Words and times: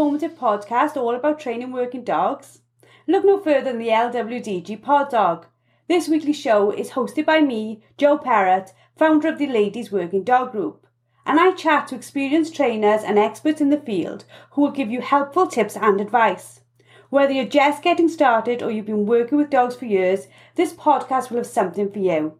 informative 0.00 0.38
podcast 0.38 0.96
all 0.96 1.14
about 1.14 1.38
training 1.38 1.72
working 1.72 2.02
dogs? 2.02 2.62
Look 3.06 3.22
no 3.22 3.38
further 3.38 3.64
than 3.64 3.78
the 3.78 3.88
LWDG 3.88 4.80
Pod 4.80 5.10
Dog. 5.10 5.44
This 5.88 6.08
weekly 6.08 6.32
show 6.32 6.70
is 6.70 6.92
hosted 6.92 7.26
by 7.26 7.42
me, 7.42 7.82
Joe 7.98 8.16
Parrott, 8.16 8.72
founder 8.96 9.28
of 9.28 9.36
the 9.36 9.46
Ladies 9.46 9.92
Working 9.92 10.24
Dog 10.24 10.52
Group, 10.52 10.86
and 11.26 11.38
I 11.38 11.52
chat 11.52 11.88
to 11.88 11.96
experienced 11.96 12.56
trainers 12.56 13.02
and 13.02 13.18
experts 13.18 13.60
in 13.60 13.68
the 13.68 13.76
field 13.76 14.24
who 14.52 14.62
will 14.62 14.70
give 14.70 14.90
you 14.90 15.02
helpful 15.02 15.46
tips 15.46 15.76
and 15.76 16.00
advice. 16.00 16.62
Whether 17.10 17.34
you're 17.34 17.44
just 17.44 17.82
getting 17.82 18.08
started 18.08 18.62
or 18.62 18.70
you've 18.70 18.86
been 18.86 19.04
working 19.04 19.36
with 19.36 19.50
dogs 19.50 19.76
for 19.76 19.84
years, 19.84 20.28
this 20.54 20.72
podcast 20.72 21.28
will 21.28 21.36
have 21.36 21.46
something 21.46 21.92
for 21.92 21.98
you. 21.98 22.38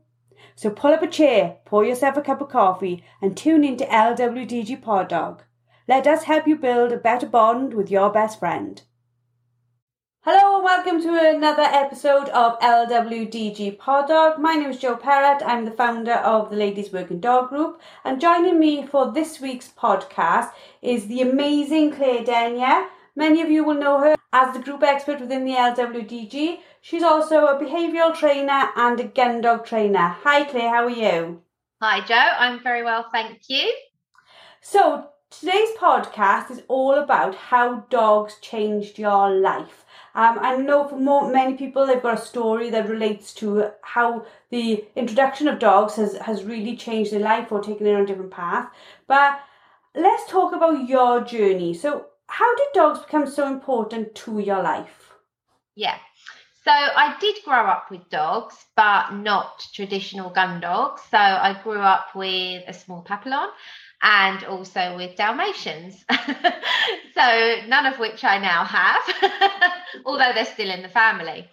So 0.56 0.70
pull 0.70 0.94
up 0.94 1.02
a 1.02 1.06
chair, 1.06 1.58
pour 1.66 1.84
yourself 1.84 2.16
a 2.16 2.22
cup 2.22 2.40
of 2.40 2.48
coffee, 2.48 3.04
and 3.20 3.36
tune 3.36 3.64
in 3.64 3.76
to 3.76 3.84
LWDG 3.84 4.80
Pod 4.80 5.08
Dog. 5.08 5.42
Let 5.90 6.06
us 6.06 6.22
help 6.22 6.46
you 6.46 6.54
build 6.54 6.92
a 6.92 6.96
better 6.96 7.26
bond 7.26 7.74
with 7.74 7.90
your 7.90 8.10
best 8.10 8.38
friend. 8.38 8.80
Hello 10.20 10.54
and 10.54 10.62
welcome 10.64 11.02
to 11.02 11.34
another 11.34 11.64
episode 11.64 12.28
of 12.28 12.60
LWDG 12.60 13.76
Pod 13.76 14.06
Dog. 14.06 14.38
My 14.38 14.54
name 14.54 14.70
is 14.70 14.78
Joe 14.78 14.94
Parrott. 14.94 15.42
I'm 15.44 15.64
the 15.64 15.72
founder 15.72 16.12
of 16.12 16.50
the 16.50 16.54
Ladies 16.54 16.92
Working 16.92 17.18
Dog 17.18 17.48
Group, 17.48 17.80
and 18.04 18.20
joining 18.20 18.60
me 18.60 18.86
for 18.86 19.10
this 19.10 19.40
week's 19.40 19.68
podcast 19.68 20.52
is 20.80 21.08
the 21.08 21.22
amazing 21.22 21.90
Claire 21.90 22.22
Denyer. 22.22 22.86
Many 23.16 23.42
of 23.42 23.50
you 23.50 23.64
will 23.64 23.74
know 23.74 23.98
her 23.98 24.14
as 24.32 24.54
the 24.54 24.62
group 24.62 24.84
expert 24.84 25.18
within 25.20 25.44
the 25.44 25.54
LWDG. 25.54 26.60
She's 26.82 27.02
also 27.02 27.46
a 27.46 27.58
behavioural 27.60 28.14
trainer 28.14 28.68
and 28.76 29.00
a 29.00 29.08
gun 29.08 29.40
dog 29.40 29.66
trainer. 29.66 30.14
Hi 30.22 30.44
Claire, 30.44 30.70
how 30.70 30.84
are 30.84 30.90
you? 30.90 31.42
Hi 31.82 32.00
Joe, 32.06 32.14
I'm 32.14 32.62
very 32.62 32.84
well, 32.84 33.06
thank 33.10 33.40
you. 33.48 33.74
So, 34.60 35.08
today's 35.30 35.70
podcast 35.78 36.50
is 36.50 36.62
all 36.68 36.94
about 36.94 37.34
how 37.34 37.80
dogs 37.88 38.36
changed 38.40 38.98
your 38.98 39.30
life. 39.30 39.84
Um, 40.14 40.38
I 40.40 40.56
know 40.56 40.88
for 40.88 40.96
more, 40.96 41.30
many 41.30 41.56
people 41.56 41.86
they've 41.86 42.02
got 42.02 42.18
a 42.18 42.26
story 42.26 42.68
that 42.70 42.88
relates 42.88 43.32
to 43.34 43.70
how 43.82 44.26
the 44.50 44.84
introduction 44.96 45.46
of 45.46 45.60
dogs 45.60 45.94
has, 45.96 46.16
has 46.16 46.44
really 46.44 46.76
changed 46.76 47.12
their 47.12 47.20
life 47.20 47.52
or 47.52 47.62
taken 47.62 47.84
them 47.84 47.96
on 47.96 48.02
a 48.02 48.06
different 48.06 48.32
path. 48.32 48.68
But 49.06 49.40
let's 49.94 50.28
talk 50.28 50.52
about 50.52 50.88
your 50.88 51.22
journey. 51.22 51.74
So, 51.74 52.06
how 52.26 52.54
did 52.56 52.66
dogs 52.74 53.00
become 53.00 53.28
so 53.28 53.46
important 53.46 54.14
to 54.16 54.40
your 54.40 54.62
life? 54.62 55.12
Yeah. 55.76 55.96
So 56.64 56.70
I 56.70 57.16
did 57.20 57.36
grow 57.44 57.64
up 57.64 57.90
with 57.90 58.08
dogs, 58.10 58.54
but 58.76 59.12
not 59.12 59.66
traditional 59.72 60.30
gun 60.30 60.60
dogs. 60.60 61.00
So 61.10 61.16
I 61.16 61.58
grew 61.64 61.80
up 61.80 62.14
with 62.14 62.62
a 62.68 62.72
small 62.74 63.02
Papillon 63.02 63.48
and 64.02 64.44
also 64.44 64.96
with 64.96 65.16
Dalmatians. 65.16 66.04
so 67.14 67.56
none 67.68 67.86
of 67.86 67.98
which 67.98 68.24
I 68.24 68.38
now 68.38 68.64
have, 68.64 69.32
although 70.04 70.32
they're 70.34 70.46
still 70.46 70.70
in 70.70 70.82
the 70.82 70.88
family. 70.88 71.48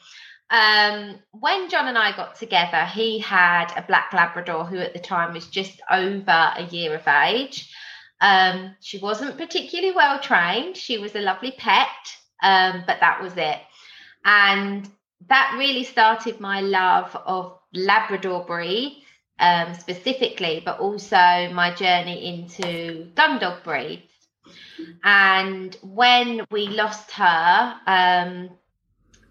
Um, 0.50 1.20
when 1.32 1.70
John 1.70 1.88
and 1.88 1.98
I 1.98 2.16
got 2.16 2.36
together, 2.36 2.86
he 2.86 3.20
had 3.20 3.68
a 3.76 3.82
black 3.82 4.14
Labrador 4.14 4.64
who 4.64 4.78
at 4.78 4.94
the 4.94 5.00
time 5.00 5.34
was 5.34 5.48
just 5.48 5.82
over 5.92 6.54
a 6.56 6.68
year 6.72 6.96
of 6.96 7.08
age. 7.08 7.74
Um, 8.22 8.76
she 8.80 8.98
wasn't 8.98 9.38
particularly 9.38 9.94
well 9.94 10.20
trained. 10.20 10.78
She 10.78 10.98
was 10.98 11.16
a 11.16 11.22
lovely 11.22 11.52
pet, 11.52 11.88
um, 12.42 12.84
but 12.88 13.02
that 13.02 13.22
was 13.22 13.34
it. 13.36 13.60
And 14.24 14.90
that 15.28 15.56
really 15.58 15.84
started 15.84 16.40
my 16.40 16.62
love 16.62 17.16
of 17.26 17.60
Labrador 17.74 18.46
breeds 18.46 19.07
um, 19.40 19.74
specifically, 19.76 20.62
but 20.64 20.80
also 20.80 21.16
my 21.54 21.74
journey 21.76 22.28
into 22.28 23.08
gun 23.16 23.40
dog 23.40 23.64
breeds. 23.64 24.04
And 25.04 25.76
when 25.82 26.46
we 26.52 26.68
lost 26.68 27.12
her, 27.12 27.76
um, 27.86 28.50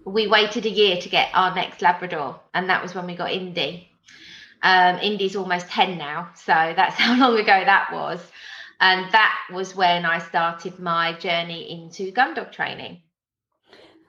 we 0.05 0.27
waited 0.27 0.67
a 0.67 0.71
year 0.71 1.01
to 1.01 1.09
get 1.09 1.31
our 1.35 1.55
next 1.55 1.83
Labrador, 1.83 2.41
and 2.55 2.69
that 2.69 2.83
was 2.83 2.95
when 2.95 3.07
we 3.07 3.17
got 3.17 3.33
Indy. 3.33 3.89
Um, 4.63 4.99
Indy's 4.99 5.37
almost 5.37 5.69
10 5.69 5.99
now, 5.99 6.31
so 6.35 6.53
that's 6.53 6.95
how 6.99 7.19
long 7.19 7.39
ago 7.39 7.63
that 7.65 7.93
was. 7.93 8.21
And 8.81 9.11
that 9.13 9.35
was 9.53 9.75
when 9.75 10.05
I 10.05 10.19
started 10.19 10.79
my 10.79 11.15
journey 11.15 11.71
into 11.71 12.11
gun 12.11 12.35
dog 12.35 12.53
training. 12.53 13.03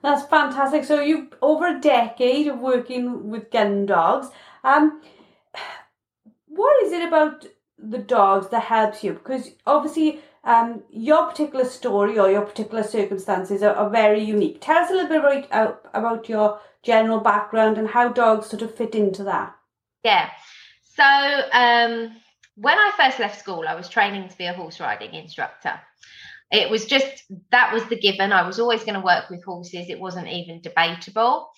That's 0.02 0.26
fantastic. 0.28 0.84
So 0.84 1.00
you've 1.00 1.32
over 1.42 1.66
a 1.66 1.80
decade 1.80 2.46
of 2.48 2.60
working 2.60 3.30
with 3.30 3.50
gun 3.50 3.86
dogs. 3.86 4.28
Um, 4.62 5.02
what 6.58 6.84
is 6.84 6.92
it 6.92 7.06
about 7.06 7.46
the 7.78 7.98
dogs 7.98 8.48
that 8.48 8.64
helps 8.64 9.04
you? 9.04 9.12
Because 9.12 9.50
obviously, 9.66 10.20
um, 10.44 10.82
your 10.90 11.26
particular 11.26 11.64
story 11.64 12.18
or 12.18 12.30
your 12.30 12.42
particular 12.42 12.82
circumstances 12.82 13.62
are, 13.62 13.74
are 13.74 13.90
very 13.90 14.22
unique. 14.22 14.58
Tell 14.60 14.78
us 14.78 14.90
a 14.90 14.94
little 14.94 15.08
bit 15.08 15.46
about 15.46 15.80
about 15.94 16.28
your 16.28 16.60
general 16.82 17.20
background 17.20 17.78
and 17.78 17.88
how 17.88 18.08
dogs 18.08 18.48
sort 18.48 18.62
of 18.62 18.74
fit 18.74 18.94
into 18.94 19.24
that. 19.24 19.54
Yeah. 20.04 20.30
So 20.96 21.04
um, 21.04 22.16
when 22.56 22.78
I 22.78 22.92
first 22.96 23.20
left 23.20 23.38
school, 23.38 23.64
I 23.68 23.74
was 23.74 23.88
training 23.88 24.28
to 24.28 24.36
be 24.36 24.46
a 24.46 24.52
horse 24.52 24.80
riding 24.80 25.14
instructor. 25.14 25.78
It 26.50 26.70
was 26.70 26.86
just 26.86 27.24
that 27.50 27.72
was 27.72 27.84
the 27.84 28.00
given. 28.00 28.32
I 28.32 28.46
was 28.46 28.58
always 28.58 28.82
going 28.82 28.94
to 28.94 29.00
work 29.04 29.30
with 29.30 29.44
horses. 29.44 29.86
It 29.88 30.00
wasn't 30.00 30.28
even 30.28 30.60
debatable. 30.60 31.50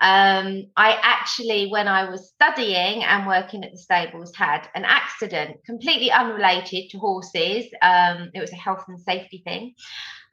Um, 0.00 0.66
I 0.76 0.98
actually, 1.02 1.68
when 1.68 1.88
I 1.88 2.10
was 2.10 2.28
studying 2.28 3.04
and 3.04 3.26
working 3.26 3.64
at 3.64 3.72
the 3.72 3.78
stables, 3.78 4.34
had 4.34 4.68
an 4.74 4.84
accident 4.84 5.64
completely 5.64 6.10
unrelated 6.10 6.90
to 6.90 6.98
horses. 6.98 7.66
Um, 7.80 8.30
it 8.34 8.40
was 8.40 8.52
a 8.52 8.56
health 8.56 8.84
and 8.88 9.00
safety 9.00 9.42
thing. 9.44 9.74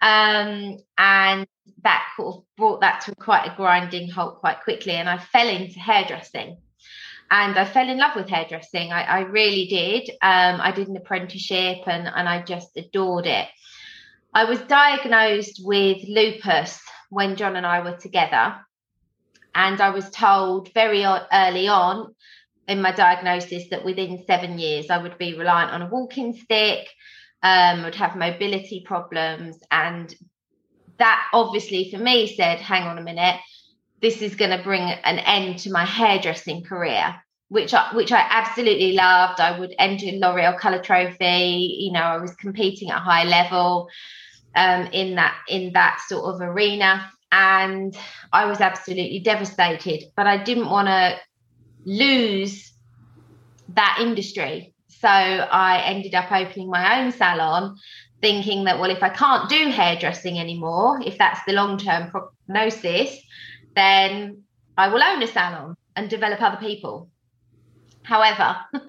Um, 0.02 0.78
and 0.98 1.48
that 1.84 2.08
sort 2.18 2.36
of 2.36 2.44
brought 2.58 2.82
that 2.82 3.02
to 3.02 3.16
quite 3.16 3.46
a 3.46 3.56
grinding 3.56 4.10
halt 4.10 4.40
quite 4.40 4.62
quickly. 4.64 4.94
And 4.94 5.08
I 5.08 5.20
fell 5.20 5.48
into 5.48 5.80
hairdressing 5.80 6.58
and 7.32 7.58
I 7.58 7.64
fell 7.64 7.88
in 7.88 7.98
love 7.98 8.16
with 8.16 8.30
hairdressing. 8.30 8.92
I, 8.92 9.04
I 9.04 9.20
really 9.22 9.68
did. 9.68 10.10
Um, 10.22 10.60
I 10.60 10.72
did 10.72 10.90
an 10.90 10.98
apprenticeship 10.98 11.88
and, 11.88 12.08
and 12.08 12.28
I 12.28 12.42
just 12.42 12.76
adored 12.76 13.26
it. 13.26 13.48
I 14.34 14.46
was 14.46 14.60
diagnosed 14.62 15.62
with 15.64 16.04
lupus 16.08 16.80
when 17.10 17.38
John 17.38 17.56
and 17.56 17.66
I 17.66 17.82
were 17.82 17.96
together. 17.96 18.56
And 19.54 19.82
I 19.82 19.90
was 19.90 20.10
told 20.10 20.74
very 20.74 21.04
early 21.04 21.68
on 21.68 22.16
in 22.68 22.82
my 22.82 22.92
diagnosis 22.92 23.70
that 23.70 23.84
within 23.84 24.24
seven 24.26 24.60
years 24.60 24.90
I 24.90 24.98
would 24.98 25.18
be 25.18 25.38
reliant 25.38 25.72
on 25.72 25.82
a 25.82 25.90
walking 25.90 26.34
stick, 26.34 26.88
um, 27.44 27.84
would 27.84 27.96
have 27.96 28.16
mobility 28.16 28.84
problems. 28.86 29.58
And 29.72 30.14
that 30.98 31.28
obviously 31.34 31.90
for 31.92 31.98
me 31.98 32.28
said, 32.28 32.60
hang 32.60 32.84
on 32.84 32.98
a 32.98 33.04
minute, 33.04 33.40
this 34.02 34.22
is 34.22 34.36
going 34.36 34.56
to 34.56 34.64
bring 34.64 34.82
an 34.82 35.20
end 35.20 35.60
to 35.60 35.72
my 35.72 35.86
hairdressing 35.86 36.64
career 36.64 37.16
which 37.52 37.74
I, 37.74 37.94
which 37.94 38.14
I 38.14 38.26
absolutely 38.30 38.94
loved. 38.94 39.42
I 39.42 39.60
would 39.60 39.76
enter 39.78 40.06
L'Oreal 40.06 40.58
Color 40.58 40.82
Trophy. 40.82 41.80
You 41.82 41.92
know, 41.92 42.00
I 42.00 42.16
was 42.16 42.34
competing 42.36 42.92
at 42.92 43.00
a 43.00 43.02
high 43.02 43.26
level 43.26 43.90
um, 44.56 44.88
in 44.94 45.16
that 45.16 45.36
in 45.50 45.74
that 45.74 46.00
sort 46.08 46.34
of 46.34 46.40
arena, 46.40 47.12
and 47.32 47.98
I 48.34 48.46
was 48.46 48.62
absolutely 48.62 49.20
devastated. 49.20 50.04
But 50.16 50.28
I 50.28 50.44
didn't 50.44 50.70
want 50.70 50.88
to 50.88 51.18
lose 51.86 52.72
that 53.70 54.00
industry, 54.02 54.74
so 54.88 55.08
I 55.08 55.82
ended 55.86 56.14
up 56.14 56.32
opening 56.32 56.70
my 56.70 57.00
own 57.00 57.12
salon, 57.12 57.78
thinking 58.22 58.66
that 58.66 58.80
well, 58.80 58.92
if 58.92 59.02
I 59.02 59.10
can't 59.10 59.50
do 59.50 59.70
hairdressing 59.70 60.40
anymore, 60.40 61.00
if 61.06 61.18
that's 61.18 61.44
the 61.46 61.54
long 61.54 61.78
term 61.78 62.12
prognosis, 62.12 63.18
then 63.76 64.44
I 64.78 64.90
will 64.90 65.02
own 65.04 65.24
a 65.24 65.28
salon 65.28 65.76
and 65.96 66.10
develop 66.10 66.42
other 66.42 66.58
people. 66.58 67.10
However, 68.04 68.58
uh, 68.74 68.88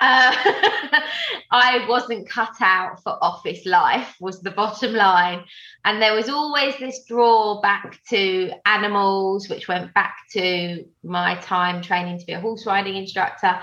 I 1.50 1.86
wasn't 1.88 2.28
cut 2.28 2.54
out 2.60 3.02
for 3.02 3.16
office 3.22 3.64
life, 3.64 4.16
was 4.20 4.40
the 4.40 4.50
bottom 4.50 4.92
line. 4.92 5.44
And 5.84 6.02
there 6.02 6.14
was 6.14 6.28
always 6.28 6.76
this 6.78 7.04
draw 7.04 7.60
back 7.60 7.98
to 8.10 8.50
animals, 8.66 9.48
which 9.48 9.68
went 9.68 9.94
back 9.94 10.16
to 10.32 10.84
my 11.02 11.36
time 11.36 11.82
training 11.82 12.18
to 12.18 12.26
be 12.26 12.32
a 12.32 12.40
horse 12.40 12.66
riding 12.66 12.96
instructor, 12.96 13.60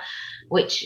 which 0.49 0.85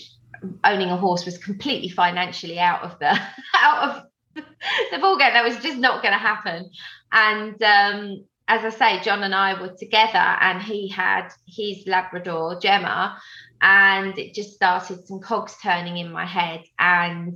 owning 0.63 0.89
a 0.89 0.98
horse 0.98 1.25
was 1.25 1.38
completely 1.38 1.89
financially 1.89 2.59
out 2.59 2.81
of 2.83 2.98
the 3.00 3.19
out 3.56 3.89
of 3.89 4.03
the 4.36 4.98
ballgame. 4.98 5.33
That 5.33 5.44
was 5.44 5.57
just 5.57 5.77
not 5.77 6.01
going 6.01 6.13
to 6.13 6.19
happen. 6.19 6.71
And 7.12 7.62
um, 7.62 8.25
as 8.48 8.65
I 8.65 8.69
say, 8.69 9.03
John 9.03 9.24
and 9.24 9.36
I 9.36 9.62
were 9.62 9.74
together, 9.74 10.18
and 10.18 10.62
he 10.62 10.89
had 10.89 11.30
his 11.48 11.86
Labrador 11.88 12.59
Gemma, 12.59 13.18
and 13.61 14.17
it 14.17 14.33
just 14.33 14.53
started 14.53 15.07
some 15.07 15.19
cogs 15.19 15.55
turning 15.61 15.97
in 15.97 16.11
my 16.11 16.25
head. 16.25 16.63
And 16.79 17.35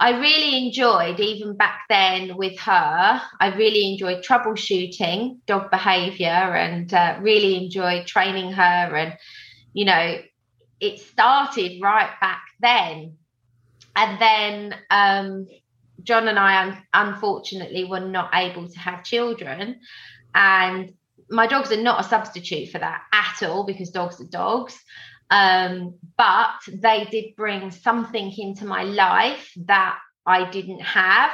I 0.00 0.20
really 0.20 0.66
enjoyed, 0.66 1.18
even 1.18 1.56
back 1.56 1.80
then 1.88 2.36
with 2.36 2.58
her, 2.60 3.22
I 3.40 3.54
really 3.56 3.92
enjoyed 3.92 4.22
troubleshooting 4.22 5.38
dog 5.46 5.70
behavior 5.70 6.28
and 6.28 6.92
uh, 6.92 7.18
really 7.20 7.56
enjoyed 7.56 8.06
training 8.06 8.52
her. 8.52 8.62
And, 8.96 9.16
you 9.72 9.86
know, 9.86 10.18
it 10.80 11.00
started 11.00 11.80
right 11.82 12.10
back 12.20 12.42
then. 12.60 13.16
And 13.96 14.20
then 14.20 14.74
um, 14.90 15.46
John 16.04 16.28
and 16.28 16.38
I, 16.38 16.62
un- 16.62 16.82
unfortunately, 16.92 17.84
were 17.84 18.00
not 18.00 18.30
able 18.34 18.68
to 18.68 18.78
have 18.78 19.02
children. 19.02 19.80
And 20.34 20.92
my 21.30 21.46
dogs 21.46 21.72
are 21.72 21.82
not 21.82 22.04
a 22.04 22.08
substitute 22.08 22.68
for 22.70 22.78
that 22.78 23.02
at 23.12 23.48
all 23.48 23.64
because 23.64 23.90
dogs 23.90 24.20
are 24.20 24.28
dogs. 24.28 24.78
Um, 25.30 25.94
but 26.16 26.60
they 26.72 27.06
did 27.10 27.36
bring 27.36 27.70
something 27.70 28.32
into 28.36 28.64
my 28.64 28.82
life 28.82 29.52
that 29.66 29.98
I 30.26 30.50
didn't 30.50 30.80
have. 30.80 31.30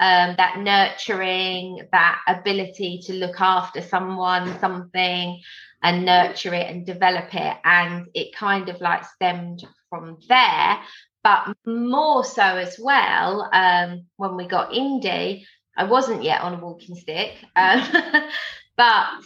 Um, 0.00 0.36
that 0.36 0.58
nurturing, 0.58 1.80
that 1.90 2.20
ability 2.28 3.00
to 3.06 3.14
look 3.14 3.40
after 3.40 3.82
someone, 3.82 4.56
something, 4.60 5.40
and 5.82 6.04
nurture 6.04 6.54
it 6.54 6.70
and 6.70 6.86
develop 6.86 7.34
it. 7.34 7.56
And 7.64 8.06
it 8.14 8.34
kind 8.34 8.68
of 8.68 8.80
like 8.80 9.04
stemmed 9.04 9.66
from 9.90 10.18
there. 10.28 10.78
But 11.24 11.56
more 11.66 12.24
so 12.24 12.42
as 12.42 12.78
well, 12.78 13.48
um, 13.52 14.06
when 14.16 14.36
we 14.36 14.46
got 14.46 14.72
Indy, 14.72 15.46
I 15.76 15.84
wasn't 15.84 16.22
yet 16.22 16.42
on 16.42 16.54
a 16.54 16.58
walking 16.58 16.96
stick, 16.96 17.34
um, 17.54 17.82
but 18.76 19.22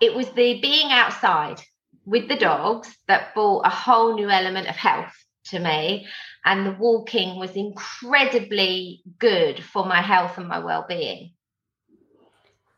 it 0.00 0.14
was 0.14 0.28
the 0.30 0.60
being 0.60 0.90
outside 0.90 1.60
with 2.04 2.28
the 2.28 2.36
dogs 2.36 2.94
that 3.08 3.34
brought 3.34 3.66
a 3.66 3.70
whole 3.70 4.14
new 4.14 4.28
element 4.28 4.68
of 4.68 4.76
health 4.76 5.12
to 5.46 5.58
me. 5.58 6.06
And 6.44 6.66
the 6.66 6.76
walking 6.78 7.38
was 7.38 7.50
incredibly 7.52 9.02
good 9.18 9.62
for 9.62 9.84
my 9.84 10.00
health 10.00 10.38
and 10.38 10.48
my 10.48 10.58
well-being. 10.58 11.32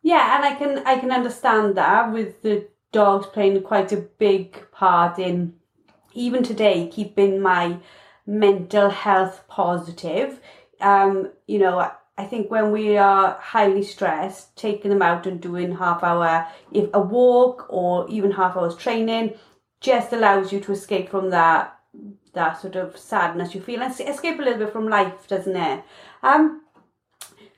Yeah, 0.02 0.36
and 0.36 0.44
I 0.44 0.54
can 0.56 0.78
I 0.84 0.98
can 0.98 1.12
understand 1.12 1.76
that 1.76 2.12
with 2.12 2.42
the 2.42 2.68
dogs 2.90 3.26
playing 3.26 3.62
quite 3.62 3.92
a 3.92 4.08
big 4.18 4.70
part 4.72 5.18
in 5.18 5.54
even 6.12 6.42
today 6.42 6.88
keeping 6.88 7.40
my 7.40 7.78
mental 8.26 8.90
health 8.90 9.44
positive. 9.48 10.40
Um, 10.80 11.30
you 11.46 11.60
know, 11.60 11.90
I 12.22 12.24
think 12.24 12.52
when 12.52 12.70
we 12.70 12.96
are 12.96 13.36
highly 13.40 13.82
stressed, 13.82 14.54
taking 14.54 14.90
them 14.90 15.02
out 15.02 15.26
and 15.26 15.40
doing 15.40 15.74
half 15.74 16.04
hour 16.04 16.46
if 16.70 16.88
a 16.94 17.00
walk 17.00 17.66
or 17.68 18.08
even 18.08 18.30
half 18.30 18.56
hours 18.56 18.76
training 18.76 19.34
just 19.80 20.12
allows 20.12 20.52
you 20.52 20.60
to 20.60 20.70
escape 20.70 21.08
from 21.08 21.30
that 21.30 21.76
that 22.32 22.60
sort 22.60 22.76
of 22.76 22.96
sadness 22.96 23.56
you 23.56 23.60
feel 23.60 23.82
and 23.82 23.92
escape 24.00 24.38
a 24.38 24.42
little 24.42 24.60
bit 24.60 24.72
from 24.72 24.88
life, 24.88 25.26
doesn't 25.26 25.56
it? 25.56 25.82
Um, 26.22 26.62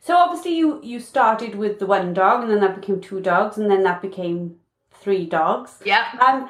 so 0.01 0.17
obviously 0.17 0.57
you 0.57 0.81
you 0.83 0.99
started 0.99 1.55
with 1.57 1.79
the 1.79 1.87
one 1.87 2.15
dog 2.15 2.43
and 2.43 2.51
then 2.51 2.61
that 2.61 2.81
became 2.81 3.03
two 3.03 3.21
dogs 3.21 3.59
and 3.59 3.71
then 3.71 3.83
that 3.83 4.01
became 4.01 4.57
three 4.93 5.27
dogs. 5.27 5.79
Yeah. 5.85 6.07
Um, 6.27 6.49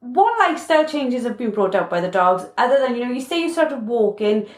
what 0.00 0.36
lifestyle 0.40 0.84
changes 0.84 1.22
have 1.22 1.38
been 1.38 1.52
brought 1.52 1.76
out 1.76 1.88
by 1.88 2.00
the 2.00 2.10
dogs 2.10 2.44
other 2.58 2.80
than 2.80 2.96
you 2.96 3.04
know 3.04 3.12
you 3.12 3.20
say 3.20 3.40
you 3.40 3.52
started 3.52 3.86
walking 3.86 4.48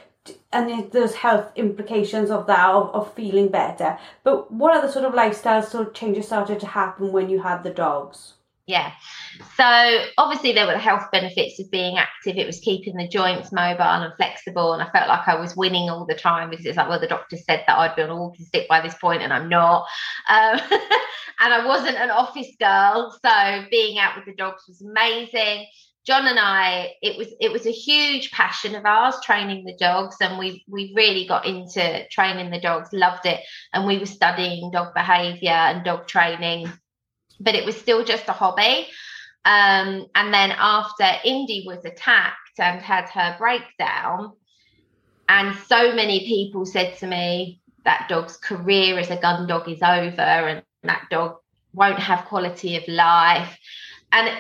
and 0.53 0.91
there's 0.93 1.15
health 1.15 1.53
implications 1.57 2.31
of 2.31 2.47
that 2.47 2.71
of, 2.71 2.95
of 2.95 3.13
feeling 3.15 3.49
better 3.49 3.99
but 4.23 4.51
what 4.51 4.75
other 4.77 4.91
sort 4.91 5.05
of 5.05 5.15
lifestyle 5.15 5.63
sort 5.63 5.87
of 5.87 5.95
changes 5.95 6.27
started 6.27 6.59
to 6.61 6.67
happen 6.67 7.13
when 7.13 7.29
you 7.29 7.43
had 7.43 7.63
the 7.63 7.71
dogs 7.71 8.35
yeah. 8.67 8.93
So 9.57 10.05
obviously 10.17 10.53
there 10.53 10.67
were 10.67 10.73
the 10.73 10.79
health 10.79 11.11
benefits 11.13 11.61
of 11.61 11.71
being 11.71 11.99
active. 11.99 12.39
It 12.39 12.47
was 12.47 12.61
keeping 12.61 12.97
the 12.97 13.07
joints 13.07 13.53
mobile 13.53 13.83
and 13.83 14.15
flexible. 14.15 14.73
And 14.73 14.83
I 14.83 14.89
felt 14.91 15.09
like 15.09 15.29
I 15.29 15.39
was 15.39 15.55
winning 15.55 15.91
all 15.91 16.07
the 16.07 16.15
time 16.15 16.49
because 16.49 16.65
it's 16.65 16.79
like, 16.79 16.89
well, 16.89 17.01
the 17.01 17.07
doctor 17.07 17.37
said 17.37 17.65
that 17.67 17.77
I'd 17.77 17.95
be 17.95 18.03
on 18.03 18.19
walking 18.19 18.47
stick 18.47 18.67
by 18.67 18.81
this 18.81 18.95
point 18.95 19.23
and 19.23 19.35
I'm 19.35 19.51
not. 19.51 19.87
Um, 20.31 20.59
and 21.41 21.53
I 21.53 21.67
wasn't 21.67 21.97
an 21.97 22.11
office 22.11 22.53
girl. 22.59 23.15
So 23.23 23.65
being 23.71 23.99
out 23.99 24.17
with 24.17 24.25
the 24.25 24.35
dogs 24.35 24.65
was 24.67 24.81
amazing. 24.81 25.67
John 26.07 26.27
and 26.27 26.39
I, 26.39 26.95
it 27.03 27.17
was 27.17 27.29
it 27.41 27.51
was 27.51 27.67
a 27.67 27.73
huge 27.73 28.31
passion 28.31 28.75
of 28.75 28.85
ours 28.85 29.15
training 29.25 29.65
the 29.65 29.77
dogs, 29.77 30.17
and 30.21 30.39
we 30.39 30.65
we 30.69 30.93
really 30.95 31.27
got 31.27 31.47
into 31.47 32.07
training 32.09 32.51
the 32.51 32.61
dogs, 32.61 32.91
loved 32.93 33.27
it, 33.27 33.41
and 33.73 33.87
we 33.87 33.99
were 33.99 34.07
studying 34.07 34.71
dog 34.71 34.95
behaviour 34.95 35.51
and 35.51 35.85
dog 35.85 36.07
training 36.07 36.71
but 37.41 37.55
it 37.55 37.65
was 37.65 37.77
still 37.77 38.05
just 38.05 38.29
a 38.29 38.33
hobby. 38.33 38.87
Um, 39.45 40.07
and 40.15 40.33
then 40.33 40.53
after 40.53 41.07
Indy 41.25 41.65
was 41.67 41.85
attacked 41.85 42.59
and 42.59 42.81
had 42.81 43.09
her 43.11 43.37
breakdown, 43.39 44.33
and 45.29 45.57
so 45.67 45.95
many 45.95 46.21
people 46.21 46.65
said 46.67 46.97
to 46.99 47.07
me, 47.07 47.61
that 47.85 48.07
dog's 48.09 48.39
career 48.39 48.99
as 48.99 49.11
a 49.11 49.21
gun 49.21 49.47
dog 49.47 49.69
is 49.69 49.83
over, 49.83 50.21
and 50.21 50.63
that 50.85 51.07
dog 51.11 51.37
won't 51.75 51.99
have 51.99 52.25
quality 52.25 52.77
of 52.77 52.89
life. 52.89 53.59
And 54.13 54.29
it, 54.29 54.35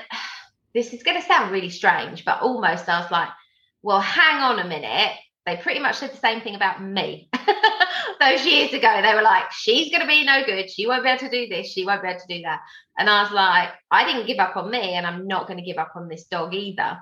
this 0.75 0.93
is 0.93 1.03
going 1.03 1.21
to 1.21 1.27
sound 1.27 1.53
really 1.53 1.71
strange, 1.71 2.25
but 2.25 2.43
almost 2.43 2.89
I 2.89 3.01
was 3.01 3.11
like, 3.11 3.29
well, 3.83 4.01
hang 4.01 4.43
on 4.43 4.59
a 4.59 4.69
minute. 4.69 5.13
They 5.47 5.57
pretty 5.57 5.81
much 5.81 5.97
said 5.97 6.13
the 6.13 6.17
same 6.17 6.41
thing 6.41 6.55
about 6.55 6.83
me. 6.83 7.29
Those 8.21 8.47
years 8.47 8.73
ago, 8.73 9.01
they 9.03 9.15
were 9.15 9.23
like, 9.23 9.53
she's 9.53 9.91
going 9.91 10.01
to 10.01 10.07
be 10.07 10.25
no 10.25 10.45
good. 10.45 10.71
She 10.71 10.87
won't 10.87 11.05
be 11.05 11.11
able 11.11 11.21
to 11.21 11.31
do 11.31 11.49
this. 11.49 11.71
She 11.71 11.85
won't 11.85 12.03
be 12.03 12.09
able 12.09 12.21
to 12.21 12.37
do 12.37 12.43
that. 12.43 12.61
And 12.99 13.11
I 13.11 13.23
was 13.23 13.33
like, 13.33 13.69
I 13.91 14.05
didn't 14.07 14.27
give 14.27 14.39
up 14.39 14.57
on 14.57 14.71
me, 14.71 14.95
and 14.95 15.07
I'm 15.07 15.27
not 15.27 15.47
going 15.47 15.59
to 15.59 15.65
give 15.65 15.77
up 15.77 15.93
on 15.95 16.09
this 16.09 16.25
dog 16.25 16.55
either. 16.55 16.99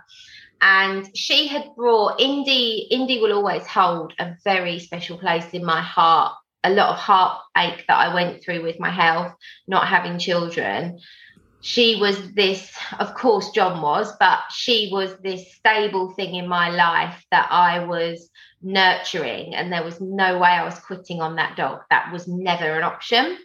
And 0.60 1.08
she 1.16 1.46
had 1.46 1.74
brought 1.76 2.20
Indy, 2.20 2.88
Indy 2.90 3.20
will 3.20 3.32
always 3.32 3.66
hold 3.66 4.12
a 4.18 4.34
very 4.44 4.80
special 4.80 5.18
place 5.18 5.48
in 5.52 5.64
my 5.64 5.80
heart. 5.80 6.34
A 6.64 6.70
lot 6.70 6.90
of 6.90 6.98
heartache 6.98 7.84
that 7.88 7.96
I 7.96 8.14
went 8.14 8.42
through 8.42 8.62
with 8.62 8.78
my 8.78 8.90
health, 8.90 9.32
not 9.66 9.88
having 9.88 10.18
children 10.18 11.00
she 11.62 11.94
was 11.94 12.32
this, 12.32 12.76
of 12.98 13.14
course, 13.14 13.50
John 13.50 13.80
was, 13.80 14.12
but 14.18 14.40
she 14.50 14.90
was 14.90 15.16
this 15.22 15.54
stable 15.54 16.10
thing 16.10 16.34
in 16.34 16.48
my 16.48 16.70
life 16.70 17.24
that 17.30 17.46
I 17.52 17.84
was 17.84 18.28
nurturing. 18.60 19.54
And 19.54 19.72
there 19.72 19.84
was 19.84 20.00
no 20.00 20.38
way 20.38 20.48
I 20.48 20.64
was 20.64 20.78
quitting 20.80 21.20
on 21.20 21.36
that 21.36 21.56
dog. 21.56 21.82
That 21.88 22.12
was 22.12 22.26
never 22.26 22.64
an 22.64 22.82
option, 22.82 23.38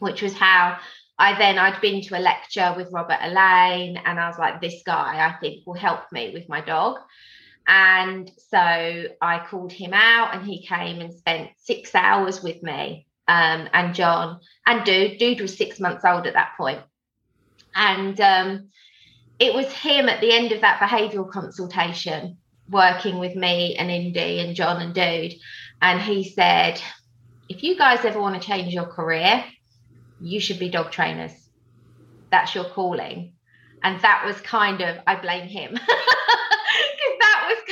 which 0.00 0.22
was 0.22 0.34
how 0.34 0.76
I 1.16 1.38
then 1.38 1.56
I'd 1.56 1.80
been 1.80 2.02
to 2.02 2.18
a 2.18 2.20
lecture 2.20 2.74
with 2.76 2.90
Robert 2.90 3.18
Elaine, 3.22 3.96
and 3.96 4.18
I 4.18 4.26
was 4.26 4.38
like, 4.38 4.60
this 4.60 4.82
guy 4.84 5.24
I 5.24 5.38
think 5.38 5.64
will 5.64 5.74
help 5.74 6.10
me 6.10 6.32
with 6.34 6.48
my 6.48 6.62
dog. 6.62 6.98
And 7.68 8.28
so 8.48 8.58
I 8.58 9.46
called 9.48 9.70
him 9.70 9.92
out, 9.94 10.34
and 10.34 10.44
he 10.44 10.66
came 10.66 11.00
and 11.00 11.14
spent 11.14 11.50
six 11.58 11.94
hours 11.94 12.42
with 12.42 12.60
me. 12.64 13.06
Um, 13.28 13.68
and 13.72 13.94
John 13.94 14.40
and 14.66 14.84
Dude, 14.84 15.18
Dude 15.18 15.40
was 15.40 15.56
six 15.56 15.78
months 15.78 16.04
old 16.04 16.26
at 16.26 16.34
that 16.34 16.54
point 16.56 16.80
and 17.74 18.20
um, 18.20 18.68
it 19.38 19.54
was 19.54 19.70
him 19.72 20.08
at 20.08 20.20
the 20.20 20.32
end 20.32 20.52
of 20.52 20.60
that 20.60 20.80
behavioural 20.80 21.30
consultation 21.30 22.36
working 22.68 23.18
with 23.18 23.34
me 23.34 23.76
and 23.76 23.90
Indy 23.90 24.40
and 24.40 24.54
John 24.54 24.80
and 24.80 24.94
Dude. 24.94 25.34
And 25.80 26.00
he 26.00 26.28
said, 26.28 26.80
if 27.48 27.62
you 27.62 27.76
guys 27.76 28.04
ever 28.04 28.20
want 28.20 28.40
to 28.40 28.46
change 28.46 28.72
your 28.72 28.86
career, 28.86 29.44
you 30.20 30.40
should 30.40 30.58
be 30.58 30.68
dog 30.68 30.90
trainers. 30.90 31.32
That's 32.30 32.54
your 32.54 32.64
calling. 32.64 33.34
And 33.82 34.00
that 34.02 34.22
was 34.24 34.40
kind 34.40 34.80
of, 34.80 34.98
I 35.06 35.16
blame 35.16 35.48
him. 35.48 35.76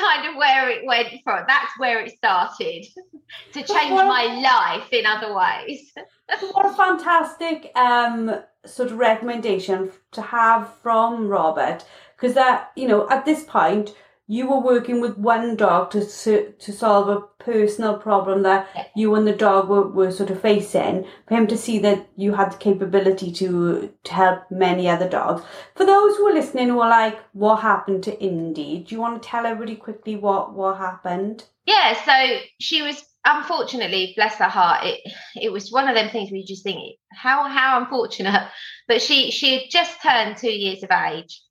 Because 0.01 0.09
that 0.09 0.23
was 0.23 0.23
kind 0.23 0.29
of 0.29 0.37
where 0.37 0.71
it 0.71 0.85
went 0.87 1.09
from. 1.25 1.45
That's 1.47 1.73
where 1.79 2.01
it 2.01 2.17
started 2.17 2.87
to 3.53 3.63
change 3.63 3.91
my 3.91 4.41
life 4.43 4.93
in 4.93 5.07
other 5.07 5.35
ways. 5.35 5.93
what 6.53 6.67
a 6.67 6.75
fantastic 6.75 7.71
um 7.77 8.43
sort 8.67 8.91
of 8.91 8.99
recommendation 8.99 9.91
to 10.13 10.23
have 10.23 10.73
from 10.83 11.29
Robert 11.29 11.85
because 12.17 12.35
that 12.35 12.73
you 12.77 12.87
know 12.87 13.09
at 13.09 13.25
this 13.25 13.45
point 13.45 13.95
you 14.31 14.47
were 14.49 14.61
working 14.61 15.01
with 15.01 15.19
one 15.19 15.57
dog 15.57 15.91
to 15.91 16.05
to 16.05 16.73
solve 16.73 17.09
a 17.09 17.21
personal 17.43 17.99
problem 17.99 18.45
that 18.45 18.69
you 18.95 19.13
and 19.17 19.27
the 19.27 19.33
dog 19.33 19.69
were, 19.69 19.89
were 19.89 20.13
sort 20.13 20.31
of 20.31 20.41
facing 20.41 21.05
for 21.27 21.35
him 21.35 21.49
to 21.49 21.57
see 21.57 21.81
that 21.81 22.07
you 22.15 22.33
had 22.35 22.53
the 22.53 22.57
capability 22.59 23.33
to 23.33 23.93
to 24.05 24.15
help 24.15 24.49
many 24.49 24.89
other 24.89 25.09
dogs. 25.09 25.43
For 25.75 25.85
those 25.85 26.17
who 26.17 26.29
are 26.29 26.33
listening 26.33 26.69
who 26.69 26.81
are 26.81 26.89
like 26.89 27.19
what 27.33 27.57
happened 27.57 28.05
to 28.05 28.21
indy? 28.21 28.85
Do 28.87 28.95
you 28.95 29.01
want 29.01 29.21
to 29.21 29.29
tell 29.29 29.47
everybody 29.47 29.75
quickly 29.75 30.15
what 30.15 30.55
what 30.55 30.79
happened? 30.79 31.45
Yeah 31.67 31.95
so 32.05 32.39
she 32.61 32.83
was 32.83 33.05
unfortunately, 33.25 34.13
bless 34.17 34.37
her 34.37 34.45
heart, 34.45 34.87
it 34.87 35.01
it 35.35 35.53
was 35.53 35.73
one 35.73 35.89
of 35.89 35.97
them 35.97 36.09
things 36.11 36.31
where 36.31 36.39
you 36.39 36.47
just 36.47 36.63
think, 36.63 36.97
how 37.13 37.49
how 37.49 37.81
unfortunate. 37.81 38.49
But 38.87 39.03
she 39.03 39.33
she 39.33 39.55
had 39.55 39.63
just 39.71 40.01
turned 40.03 40.37
two 40.37 40.53
years 40.53 40.85
of 40.85 40.91
age, 40.93 41.43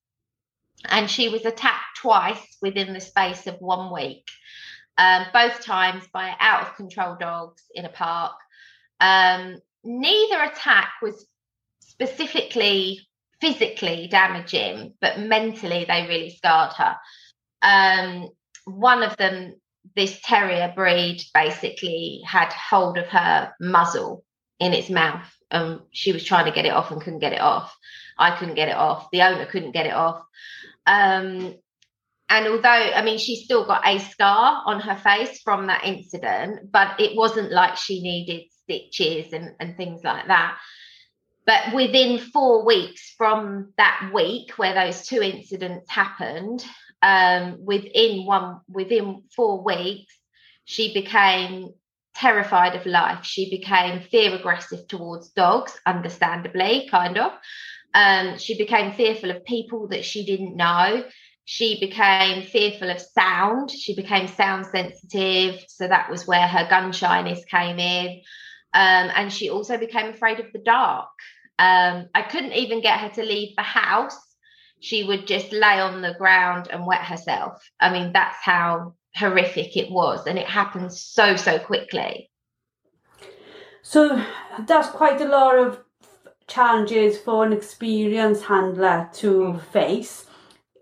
and 0.86 1.10
she 1.10 1.30
was 1.30 1.46
attacked 1.46 1.98
twice 1.98 2.58
within 2.62 2.94
the 2.94 3.02
space 3.02 3.48
of 3.48 3.56
one 3.60 3.92
week. 3.92 4.28
Um, 4.98 5.26
both 5.32 5.64
times 5.64 6.04
by 6.12 6.36
out 6.40 6.64
of 6.64 6.76
control 6.76 7.16
dogs 7.18 7.64
in 7.74 7.86
a 7.86 7.90
park. 7.90 8.34
Um, 9.00 9.60
neither 9.84 10.42
attack 10.44 10.92
was 11.02 11.26
specifically 11.80 13.08
physically 13.40 14.08
damaging, 14.12 14.94
but 15.00 15.20
mentally 15.20 15.86
they 15.88 16.06
really 16.08 16.32
scarred 16.32 16.74
her. 16.74 16.98
Um, 17.62 18.30
one 18.66 19.04
of 19.04 19.16
them 19.18 19.56
this 19.96 20.20
terrier 20.22 20.72
breed 20.76 21.22
basically 21.34 22.22
had 22.26 22.52
hold 22.54 22.98
of 22.98 23.08
her 23.08 23.54
muzzle 23.60 24.24
in 24.60 24.74
its 24.74 24.90
mouth. 24.90 25.26
Um, 25.52 25.84
she 25.92 26.12
was 26.12 26.24
trying 26.24 26.46
to 26.46 26.52
get 26.52 26.66
it 26.66 26.74
off 26.74 26.92
and 26.92 27.02
couldn't 27.02 27.20
get 27.20 27.34
it 27.34 27.42
off. 27.42 27.76
I 28.18 28.38
couldn't 28.38 28.56
get 28.56 28.70
it 28.70 28.76
off. 28.76 29.10
The 29.12 29.22
owner 29.22 29.46
couldn't 29.46 29.72
get 29.72 29.86
it 29.86 29.94
off. 29.94 30.22
Um, 30.90 31.56
and 32.30 32.48
although 32.48 32.70
I 32.70 33.04
mean 33.04 33.18
she 33.20 33.36
still 33.36 33.66
got 33.66 33.88
a 33.88 34.00
scar 34.00 34.64
on 34.66 34.80
her 34.82 34.96
face 34.96 35.42
from 35.42 35.68
that 35.68 35.86
incident, 35.86 36.72
but 36.72 37.00
it 37.00 37.16
wasn't 37.16 37.52
like 37.52 37.78
she 37.78 38.02
needed 38.02 38.46
stitches 38.64 39.34
and, 39.34 39.56
and 39.60 39.78
things 39.78 40.04
like 40.04 40.28
that. 40.28 40.58
But 41.46 41.74
within 41.74 42.20
four 42.20 42.66
weeks 42.66 43.14
from 43.18 43.74
that 43.78 44.12
week 44.14 44.52
where 44.58 44.74
those 44.74 45.08
two 45.08 45.22
incidents 45.22 45.90
happened, 45.90 46.64
um, 47.02 47.58
within 47.64 48.26
one 48.26 48.62
within 48.68 49.24
four 49.36 49.64
weeks, 49.64 50.14
she 50.66 50.94
became 50.94 51.74
terrified 52.16 52.76
of 52.76 52.86
life. 52.86 53.24
She 53.24 53.50
became 53.50 54.02
fear 54.02 54.36
aggressive 54.36 54.88
towards 54.88 55.30
dogs, 55.30 55.80
understandably, 55.86 56.88
kind 56.90 57.18
of. 57.18 57.32
Um, 57.94 58.38
she 58.38 58.58
became 58.58 58.94
fearful 58.94 59.32
of 59.32 59.46
people 59.46 59.88
that 59.90 60.06
she 60.06 60.26
didn't 60.26 60.56
know. 60.56 61.04
She 61.46 61.80
became 61.80 62.44
fearful 62.44 62.90
of 62.90 63.02
sound. 63.02 63.72
She 63.72 63.96
became 63.96 64.28
sound 64.28 64.68
sensitive. 64.68 65.64
So 65.68 65.88
that 65.88 66.10
was 66.10 66.28
where 66.28 66.48
her 66.48 66.68
gun 66.70 66.92
shyness 66.92 67.44
came 67.46 67.80
in. 67.80 68.22
Um, 68.74 69.10
and 69.16 69.34
she 69.34 69.50
also 69.50 69.78
became 69.78 70.10
afraid 70.10 70.40
of 70.40 70.52
the 70.54 70.60
dark. 70.60 71.10
Um, 71.58 72.08
I 72.14 72.22
couldn't 72.22 72.54
even 72.54 72.82
get 72.82 73.00
her 73.00 73.10
to 73.10 73.24
leave 73.24 73.56
the 73.56 73.64
house. 73.64 74.18
She 74.80 75.04
would 75.04 75.28
just 75.28 75.52
lay 75.52 75.80
on 75.80 76.02
the 76.02 76.14
ground 76.14 76.68
and 76.72 76.86
wet 76.86 77.02
herself. 77.02 77.68
I 77.80 77.92
mean, 77.92 78.14
that's 78.14 78.38
how 78.42 78.94
horrific 79.16 79.76
it 79.76 79.92
was. 79.92 80.28
And 80.28 80.38
it 80.38 80.48
happened 80.48 80.94
so, 80.94 81.36
so 81.36 81.58
quickly. 81.58 82.30
So 83.82 84.24
that's 84.68 84.90
quite 84.90 85.20
a 85.20 85.28
lot 85.28 85.58
of 85.58 85.80
challenges 86.50 87.18
for 87.18 87.46
an 87.46 87.54
experienced 87.54 88.44
handler 88.44 89.10
to 89.14 89.32
mm. 89.32 89.62
face. 89.72 90.26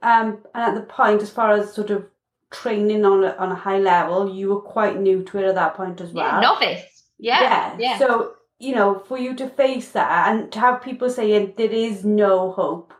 Um, 0.01 0.39
and 0.55 0.63
at 0.63 0.75
the 0.75 0.81
point, 0.81 1.21
as 1.21 1.29
far 1.29 1.51
as 1.51 1.73
sort 1.73 1.91
of 1.91 2.05
training 2.49 3.05
on 3.05 3.23
a, 3.23 3.35
on 3.35 3.51
a 3.51 3.55
high 3.55 3.79
level, 3.79 4.33
you 4.33 4.49
were 4.49 4.61
quite 4.61 4.99
new 4.99 5.23
to 5.23 5.37
it 5.39 5.45
at 5.45 5.55
that 5.55 5.75
point 5.75 6.01
as 6.01 6.11
well. 6.11 6.25
Yeah, 6.25 6.39
novice. 6.39 7.03
Yeah, 7.19 7.41
yeah. 7.41 7.75
Yeah. 7.79 7.99
So, 7.99 8.33
you 8.59 8.73
know, 8.73 8.99
for 8.99 9.17
you 9.17 9.35
to 9.35 9.49
face 9.49 9.89
that 9.91 10.29
and 10.29 10.51
to 10.51 10.59
have 10.59 10.81
people 10.81 11.09
saying 11.09 11.53
there 11.57 11.71
is 11.71 12.05
no 12.05 12.51
hope, 12.51 12.93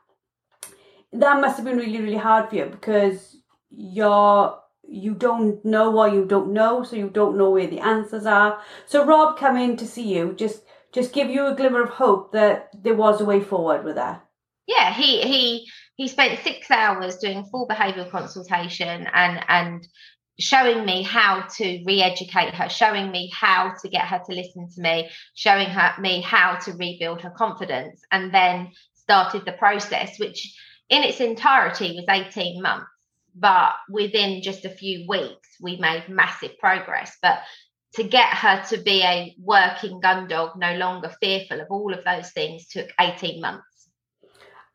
that 1.13 1.39
must 1.39 1.57
have 1.57 1.65
been 1.65 1.77
really, 1.77 2.01
really 2.01 2.17
hard 2.17 2.49
for 2.49 2.55
you 2.55 2.65
because 2.65 3.37
you're 3.69 4.57
you 4.89 5.13
don't 5.13 5.63
know 5.65 5.91
what 5.91 6.13
you 6.13 6.25
don't 6.25 6.53
know, 6.53 6.83
so 6.83 6.95
you 6.95 7.09
don't 7.09 7.37
know 7.37 7.51
where 7.51 7.67
the 7.67 7.79
answers 7.79 8.25
are. 8.25 8.61
So 8.85 9.05
Rob 9.05 9.37
coming 9.37 9.75
to 9.77 9.85
see 9.85 10.15
you 10.15 10.33
just 10.33 10.63
just 10.93 11.13
give 11.13 11.29
you 11.29 11.47
a 11.47 11.55
glimmer 11.55 11.81
of 11.83 11.89
hope 11.89 12.31
that 12.33 12.69
there 12.73 12.95
was 12.95 13.21
a 13.21 13.25
way 13.25 13.41
forward 13.41 13.83
with 13.83 13.95
that. 13.95 14.23
Yeah, 14.67 14.93
he 14.93 15.21
he 15.21 15.67
he 15.95 16.07
spent 16.07 16.39
six 16.43 16.69
hours 16.69 17.17
doing 17.17 17.45
full 17.45 17.67
behavioural 17.67 18.09
consultation 18.09 19.07
and 19.13 19.43
and 19.47 19.87
showing 20.39 20.85
me 20.85 21.01
how 21.01 21.45
to 21.57 21.83
re-educate 21.85 22.53
her 22.53 22.69
showing 22.69 23.09
me 23.11 23.31
how 23.33 23.73
to 23.81 23.89
get 23.89 24.05
her 24.05 24.21
to 24.23 24.35
listen 24.35 24.69
to 24.69 24.81
me 24.81 25.09
showing 25.33 25.67
her 25.67 25.99
me 25.99 26.21
how 26.21 26.55
to 26.57 26.73
rebuild 26.73 27.21
her 27.21 27.31
confidence 27.31 28.01
and 28.11 28.31
then 28.31 28.71
started 28.93 29.45
the 29.45 29.51
process 29.53 30.19
which 30.19 30.55
in 30.89 31.03
its 31.03 31.19
entirety 31.19 31.95
was 31.95 32.05
18 32.07 32.61
months 32.61 32.85
but 33.35 33.73
within 33.89 34.41
just 34.43 34.63
a 34.63 34.69
few 34.69 35.05
weeks 35.07 35.49
we 35.59 35.77
made 35.77 36.03
massive 36.07 36.51
progress 36.59 37.17
but 37.21 37.39
to 37.97 38.03
get 38.03 38.29
her 38.29 38.63
to 38.69 38.77
be 38.77 39.01
a 39.03 39.35
working 39.39 39.99
gun 39.99 40.27
dog 40.27 40.51
no 40.55 40.75
longer 40.77 41.11
fearful 41.19 41.59
of 41.59 41.67
all 41.69 41.93
of 41.93 42.03
those 42.05 42.31
things 42.31 42.67
took 42.67 42.89
18 42.99 43.41
months 43.41 43.77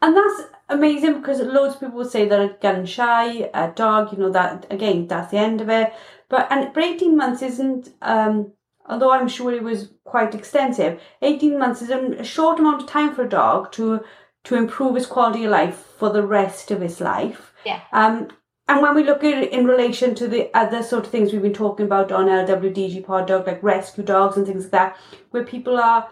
and 0.02 0.16
that's 0.16 0.42
amazing 0.68 1.20
because 1.20 1.40
loads 1.40 1.74
of 1.74 1.80
people 1.80 1.98
will 1.98 2.04
say 2.04 2.26
they're 2.26 2.58
gun 2.60 2.84
shy, 2.84 3.48
a 3.54 3.70
dog, 3.70 4.12
you 4.12 4.18
know, 4.18 4.32
that 4.32 4.66
again, 4.68 5.06
that's 5.06 5.30
the 5.30 5.38
end 5.38 5.60
of 5.60 5.68
it. 5.68 5.92
But 6.28 6.48
and 6.50 6.74
for 6.74 6.80
18 6.80 7.16
months 7.16 7.40
isn't 7.40 7.90
um 8.02 8.52
although 8.86 9.12
I'm 9.12 9.28
sure 9.28 9.52
it 9.52 9.62
was 9.62 9.90
quite 10.04 10.34
extensive, 10.34 11.00
18 11.22 11.56
months 11.56 11.82
is 11.82 11.90
a 11.90 12.24
short 12.24 12.58
amount 12.58 12.82
of 12.82 12.88
time 12.88 13.14
for 13.14 13.22
a 13.22 13.28
dog 13.28 13.70
to 13.72 14.00
to 14.44 14.56
improve 14.56 14.96
his 14.96 15.06
quality 15.06 15.44
of 15.44 15.52
life 15.52 15.76
for 15.76 16.10
the 16.10 16.26
rest 16.26 16.72
of 16.72 16.80
his 16.80 17.00
life. 17.00 17.52
Yeah. 17.64 17.80
Um 17.92 18.28
and 18.68 18.80
when 18.80 18.94
we 18.94 19.02
look 19.02 19.24
at 19.24 19.42
it 19.42 19.52
in 19.52 19.66
relation 19.66 20.14
to 20.14 20.28
the 20.28 20.50
other 20.56 20.82
sort 20.82 21.04
of 21.04 21.10
things 21.10 21.32
we've 21.32 21.42
been 21.42 21.52
talking 21.52 21.86
about 21.86 22.12
on 22.12 22.26
LWDG 22.26 23.04
Pod 23.04 23.26
Dog, 23.26 23.46
like 23.46 23.62
rescue 23.62 24.04
dogs 24.04 24.36
and 24.36 24.46
things 24.46 24.64
like 24.64 24.72
that, 24.72 24.96
where 25.30 25.44
people 25.44 25.78
are 25.78 26.08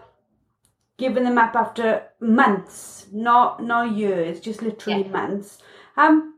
giving 0.97 1.23
them 1.23 1.37
up 1.37 1.55
after 1.55 2.03
months, 2.19 3.07
not 3.11 3.63
not 3.63 3.95
years, 3.95 4.39
just 4.39 4.61
literally 4.61 5.03
yeah. 5.03 5.11
months. 5.11 5.59
Um, 5.97 6.35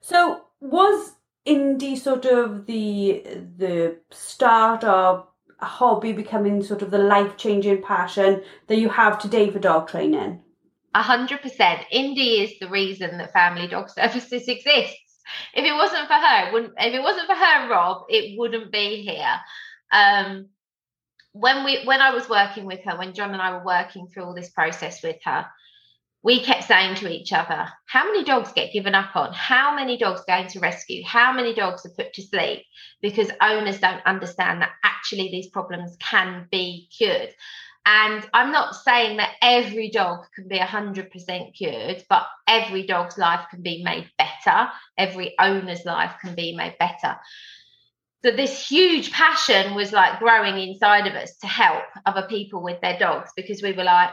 so 0.00 0.42
was 0.60 1.12
Indy 1.44 1.96
sort 1.96 2.26
of 2.26 2.66
the 2.66 3.22
the 3.56 3.98
start 4.10 4.84
of 4.84 5.26
a 5.60 5.64
hobby 5.66 6.12
becoming 6.12 6.62
sort 6.62 6.82
of 6.82 6.90
the 6.90 6.98
life 6.98 7.36
changing 7.36 7.82
passion 7.82 8.42
that 8.66 8.78
you 8.78 8.88
have 8.88 9.18
today 9.18 9.50
for 9.50 9.58
dog 9.58 9.88
training? 9.88 10.42
A 10.94 11.02
hundred 11.02 11.42
percent. 11.42 11.84
Indy 11.90 12.42
is 12.42 12.58
the 12.60 12.68
reason 12.68 13.18
that 13.18 13.32
Family 13.32 13.68
Dog 13.68 13.88
Services 13.90 14.48
exists. 14.48 15.07
If 15.54 15.64
it 15.64 15.74
wasn't 15.74 16.06
for 16.06 16.14
her, 16.14 16.52
wouldn't 16.52 16.74
if 16.78 16.94
it 16.94 17.02
wasn't 17.02 17.26
for 17.26 17.34
her, 17.34 17.68
Rob, 17.70 18.04
it 18.08 18.38
wouldn't 18.38 18.72
be 18.72 19.02
here. 19.02 19.40
Um, 19.92 20.48
when 21.32 21.64
we 21.64 21.84
when 21.84 22.00
I 22.00 22.10
was 22.10 22.28
working 22.28 22.64
with 22.64 22.80
her, 22.84 22.96
when 22.96 23.14
John 23.14 23.32
and 23.32 23.42
I 23.42 23.52
were 23.52 23.64
working 23.64 24.08
through 24.08 24.24
all 24.24 24.34
this 24.34 24.50
process 24.50 25.02
with 25.02 25.16
her, 25.24 25.46
we 26.22 26.40
kept 26.40 26.64
saying 26.64 26.96
to 26.96 27.10
each 27.10 27.32
other, 27.32 27.68
how 27.86 28.04
many 28.04 28.24
dogs 28.24 28.52
get 28.52 28.72
given 28.72 28.94
up 28.94 29.14
on? 29.14 29.32
How 29.32 29.74
many 29.74 29.96
dogs 29.96 30.22
go 30.26 30.36
into 30.36 30.58
rescue? 30.60 31.02
How 31.06 31.32
many 31.32 31.54
dogs 31.54 31.86
are 31.86 31.90
put 31.90 32.12
to 32.14 32.22
sleep? 32.22 32.64
Because 33.00 33.30
owners 33.40 33.78
don't 33.78 34.04
understand 34.04 34.60
that 34.62 34.72
actually 34.82 35.28
these 35.30 35.48
problems 35.48 35.96
can 36.00 36.48
be 36.50 36.88
cured. 36.96 37.30
And 37.90 38.28
I'm 38.34 38.52
not 38.52 38.74
saying 38.76 39.16
that 39.16 39.30
every 39.40 39.88
dog 39.88 40.26
can 40.34 40.46
be 40.46 40.58
100% 40.58 41.54
cured, 41.54 42.04
but 42.10 42.26
every 42.46 42.86
dog's 42.86 43.16
life 43.16 43.46
can 43.50 43.62
be 43.62 43.82
made 43.82 44.10
better. 44.18 44.68
Every 44.98 45.34
owner's 45.40 45.86
life 45.86 46.12
can 46.20 46.34
be 46.34 46.54
made 46.54 46.76
better 46.78 47.16
so 48.24 48.32
this 48.32 48.66
huge 48.66 49.12
passion 49.12 49.74
was 49.74 49.92
like 49.92 50.18
growing 50.18 50.58
inside 50.58 51.06
of 51.06 51.14
us 51.14 51.36
to 51.38 51.46
help 51.46 51.84
other 52.04 52.26
people 52.28 52.62
with 52.62 52.80
their 52.80 52.98
dogs 52.98 53.30
because 53.36 53.62
we 53.62 53.72
were 53.72 53.84
like 53.84 54.10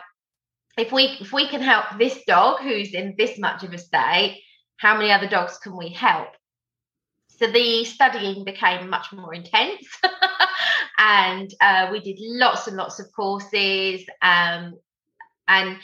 if 0.77 0.91
we 0.91 1.05
if 1.20 1.34
we 1.34 1.48
can 1.48 1.62
help 1.62 1.86
this 1.98 2.20
dog 2.27 2.62
who's 2.62 2.94
in 2.94 3.15
this 3.17 3.39
much 3.39 3.63
of 3.63 3.74
a 3.74 3.77
state 3.77 4.41
how 4.77 4.96
many 4.98 5.12
other 5.12 5.27
dogs 5.27 5.58
can 5.58 5.75
we 5.75 5.89
help 5.89 6.27
so 7.38 7.48
the 7.48 7.86
studying 7.86 8.44
became 8.44 8.89
much 8.89 9.12
more 9.12 9.34
intense. 9.34 9.88
And 10.98 11.54
uh, 11.60 11.89
we 11.92 12.00
did 12.00 12.18
lots 12.20 12.68
and 12.68 12.77
lots 12.77 13.00
of 13.00 13.12
courses 13.13 14.06
um, 14.22 14.75
and 15.48 15.77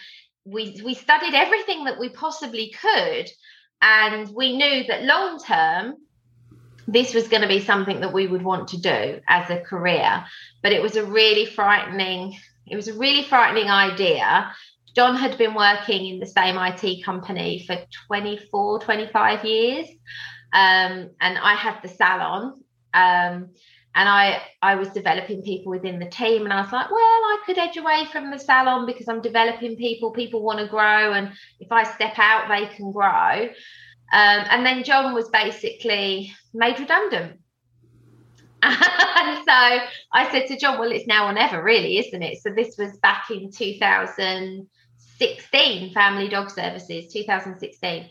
we 0.46 0.82
we 0.84 0.94
studied 0.94 1.34
everything 1.34 1.86
that 1.86 2.00
we 2.00 2.10
possibly 2.10 2.74
could. 2.82 3.30
And 3.82 4.30
we 4.34 4.56
knew 4.56 4.84
that 4.86 5.04
long 5.04 5.40
term 5.40 5.96
this 6.88 7.14
was 7.14 7.28
going 7.28 7.42
to 7.42 7.48
be 7.48 7.60
something 7.60 8.02
that 8.02 8.14
we 8.14 8.28
would 8.28 8.42
want 8.42 8.70
to 8.70 8.82
do 8.82 9.22
as 9.28 9.50
a 9.50 9.60
career. 9.60 10.26
But 10.64 10.72
it 10.72 10.82
was 10.82 10.96
a 10.96 11.06
really 11.06 11.46
frightening 11.46 12.38
it 12.68 12.76
was 12.76 12.88
a 12.88 12.94
really 12.94 13.24
frightening 13.24 13.70
idea. 13.70 14.52
John 14.96 15.16
had 15.16 15.38
been 15.38 15.56
working 15.56 16.06
in 16.06 16.20
the 16.20 16.26
same 16.26 16.58
it 16.58 17.02
company 17.04 17.64
for 17.66 17.78
24 18.08 18.80
25 18.80 19.46
years 19.46 19.88
um, 20.54 21.10
and 21.22 21.38
i 21.38 21.56
had 21.56 21.82
the 21.82 21.88
salon 21.88 22.62
um, 22.94 23.50
and 23.94 24.08
I 24.08 24.42
I 24.62 24.76
was 24.76 24.88
developing 24.90 25.42
people 25.42 25.72
within 25.72 26.00
the 26.00 26.06
team, 26.06 26.44
and 26.44 26.54
I 26.54 26.62
was 26.62 26.72
like, 26.72 26.90
well, 26.90 27.02
I 27.02 27.40
could 27.46 27.58
edge 27.58 27.76
away 27.78 28.06
from 28.12 28.32
the 28.32 28.40
salon 28.40 28.86
because 28.86 29.10
I'm 29.10 29.22
developing 29.22 29.76
people. 29.76 30.12
People 30.12 30.44
want 30.44 30.60
to 30.60 30.68
grow, 30.68 31.12
and 31.14 31.34
if 31.60 31.70
I 31.72 31.84
step 31.84 32.14
out, 32.18 32.48
they 32.48 32.68
can 32.68 32.92
grow. 32.92 33.50
Um, 34.14 34.46
and 34.50 34.66
then 34.66 34.84
John 34.84 35.14
was 35.14 35.30
basically 35.30 36.34
made 36.54 36.78
redundant. 36.80 37.40
and 38.64 39.38
so 39.46 39.80
I 40.14 40.30
said 40.32 40.48
to 40.48 40.58
John, 40.58 40.80
well, 40.80 40.92
it's 40.92 41.08
now 41.08 41.28
or 41.28 41.34
never, 41.34 41.64
really, 41.64 41.98
isn't 41.98 42.22
it? 42.22 42.44
So 42.44 42.52
this 42.52 42.78
was 42.78 42.96
back 42.98 43.32
in 43.32 43.50
2016, 43.52 45.94
Family 45.94 46.28
Dog 46.28 46.52
Services, 46.52 47.12
2016, 47.12 48.08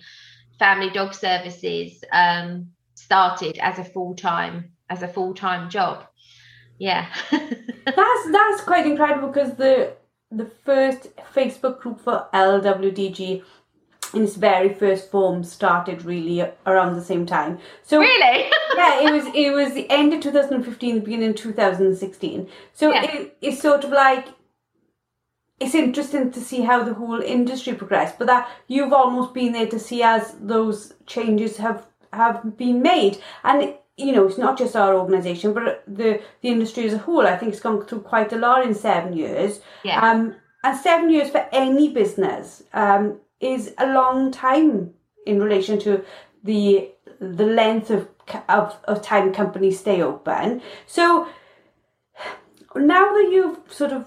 Family 0.61 0.91
Dog 0.91 1.15
Services 1.15 2.05
um, 2.13 2.71
started 2.95 3.59
as 3.59 3.79
a 3.79 3.85
full 3.85 4.15
time 4.15 4.71
as 4.91 5.03
a 5.03 5.09
full 5.09 5.35
time 5.35 5.71
job. 5.71 6.07
Yeah, 6.79 7.07
that's 7.31 8.33
that's 8.33 8.61
quite 8.61 8.87
incredible 8.87 9.29
because 9.29 9.55
the 9.55 9.95
the 10.31 10.45
first 10.45 11.09
Facebook 11.35 11.81
group 11.81 11.99
for 11.99 12.29
LWDG 12.35 13.43
in 14.13 14.25
its 14.25 14.37
very 14.37 14.75
first 14.75 15.11
form 15.11 15.45
started 15.45 16.05
really 16.05 16.47
around 16.67 16.95
the 16.95 17.05
same 17.05 17.25
time. 17.25 17.59
So 17.83 17.99
really, 17.99 18.51
yeah, 18.77 19.01
it 19.01 19.11
was 19.11 19.35
it 19.35 19.53
was 19.53 19.73
the 19.73 19.89
end 19.91 20.13
of 20.13 20.21
2015, 20.21 21.01
beginning 21.01 21.31
of 21.31 21.37
2016. 21.37 22.49
So 22.75 22.93
yeah. 22.93 23.03
it, 23.05 23.37
it's 23.41 23.63
sort 23.63 23.85
of 23.85 23.91
like 23.93 24.29
it's 25.61 25.75
interesting 25.75 26.33
to 26.33 26.41
see 26.41 26.63
how 26.63 26.83
the 26.83 26.95
whole 26.95 27.21
industry 27.21 27.75
progressed, 27.75 28.19
but 28.19 28.27
that 28.27 28.49
you've 28.67 28.95
almost 28.95 29.35
been 29.35 29.53
there 29.53 29.69
to 29.69 29.79
see 29.79 30.03
as 30.03 30.35
those 30.41 30.95
changes 31.07 31.59
have 31.59 31.87
have 32.13 32.57
been 32.57 32.83
made. 32.83 33.19
And 33.45 33.75
you 33.97 34.13
know, 34.13 34.27
it's 34.27 34.39
not 34.39 34.57
just 34.57 34.75
our 34.75 34.95
organisation, 34.95 35.53
but 35.53 35.85
the 35.87 36.23
the 36.41 36.49
industry 36.49 36.87
as 36.87 36.95
a 36.95 36.99
whole. 36.99 37.27
I 37.27 37.37
think 37.37 37.53
it's 37.53 37.63
gone 37.63 37.85
through 37.85 38.01
quite 38.01 38.33
a 38.33 38.39
lot 38.39 38.67
in 38.67 38.75
seven 38.75 39.13
years. 39.13 39.61
Yeah. 39.85 40.01
Um, 40.01 40.37
and 40.65 40.79
seven 40.79 41.11
years 41.11 41.31
for 41.31 41.47
any 41.53 41.93
business 41.93 42.63
um, 42.73 43.21
is 43.41 43.75
a 43.79 43.93
long 43.93 44.31
time 44.31 44.95
in 45.27 45.43
relation 45.43 45.79
to 45.81 46.05
the 46.43 46.91
the 47.21 47.45
length 47.45 47.91
of 47.91 48.09
of, 48.49 48.77
of 48.85 49.03
time 49.03 49.33
companies 49.33 49.79
stay 49.79 50.01
open. 50.01 50.63
So 50.87 51.29
now 52.75 53.13
that 53.13 53.29
you've 53.31 53.59
sort 53.71 53.93
of 53.93 54.07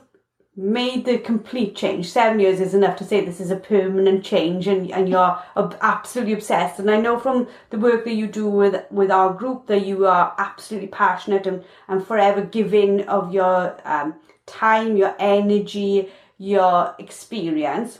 made 0.55 1.05
the 1.05 1.17
complete 1.17 1.75
change. 1.75 2.12
Seven 2.12 2.39
years 2.39 2.60
is 2.60 2.74
enough 2.74 2.95
to 2.98 3.03
say 3.03 3.24
this 3.25 3.39
is 3.39 3.50
a 3.50 3.55
permanent 3.55 4.24
change, 4.24 4.67
and, 4.67 4.91
and 4.91 5.10
you're 5.10 5.41
absolutely 5.81 6.33
obsessed. 6.33 6.79
And 6.79 6.91
I 6.91 7.00
know 7.00 7.19
from 7.19 7.48
the 7.72 7.79
work 7.79 8.05
that 8.05 8.13
you 8.13 8.27
do 8.27 8.48
with 8.48 8.83
with 8.91 9.10
our 9.10 9.33
group 9.33 9.67
that 9.67 9.86
you 9.86 10.05
are 10.05 10.36
absolutely 10.38 10.89
passionate 10.89 11.48
and, 11.48 11.63
and 11.88 12.05
forever 12.05 12.41
giving 12.41 13.01
of 13.07 13.33
your 13.33 13.77
um, 13.86 14.15
time, 14.45 14.95
your 14.95 15.15
energy, 15.19 16.10
your 16.38 16.95
experience. 17.00 18.00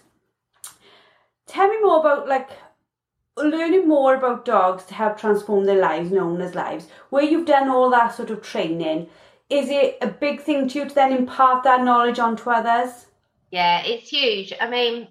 Tell 1.48 1.67
me 1.67 1.81
more 1.81 2.00
about 2.00 2.27
like 2.27 2.50
learning 3.36 3.88
more 3.88 4.13
about 4.13 4.45
dogs 4.45 4.83
to 4.86 4.93
help 4.93 5.17
transform 5.17 5.65
their 5.65 5.81
lives, 5.81 6.12
known 6.12 6.39
as 6.39 6.53
lives. 6.53 6.88
Where 7.10 7.24
you've 7.24 7.48
done 7.48 7.67
all 7.67 7.89
that 7.89 8.15
sort 8.15 8.29
of 8.29 8.43
training 8.43 9.10
is 9.53 9.69
it 9.69 9.98
a 10.01 10.07
big 10.07 10.41
thing 10.41 10.67
to 10.69 10.79
you 10.79 10.89
to 10.89 10.95
then 10.95 11.13
impart 11.13 11.63
that 11.63 11.83
knowledge 11.83 12.17
onto 12.17 12.50
others? 12.50 13.05
Yeah, 13.51 13.83
it's 13.86 14.10
huge. 14.10 14.51
I 14.60 14.67
mean, 14.67 15.10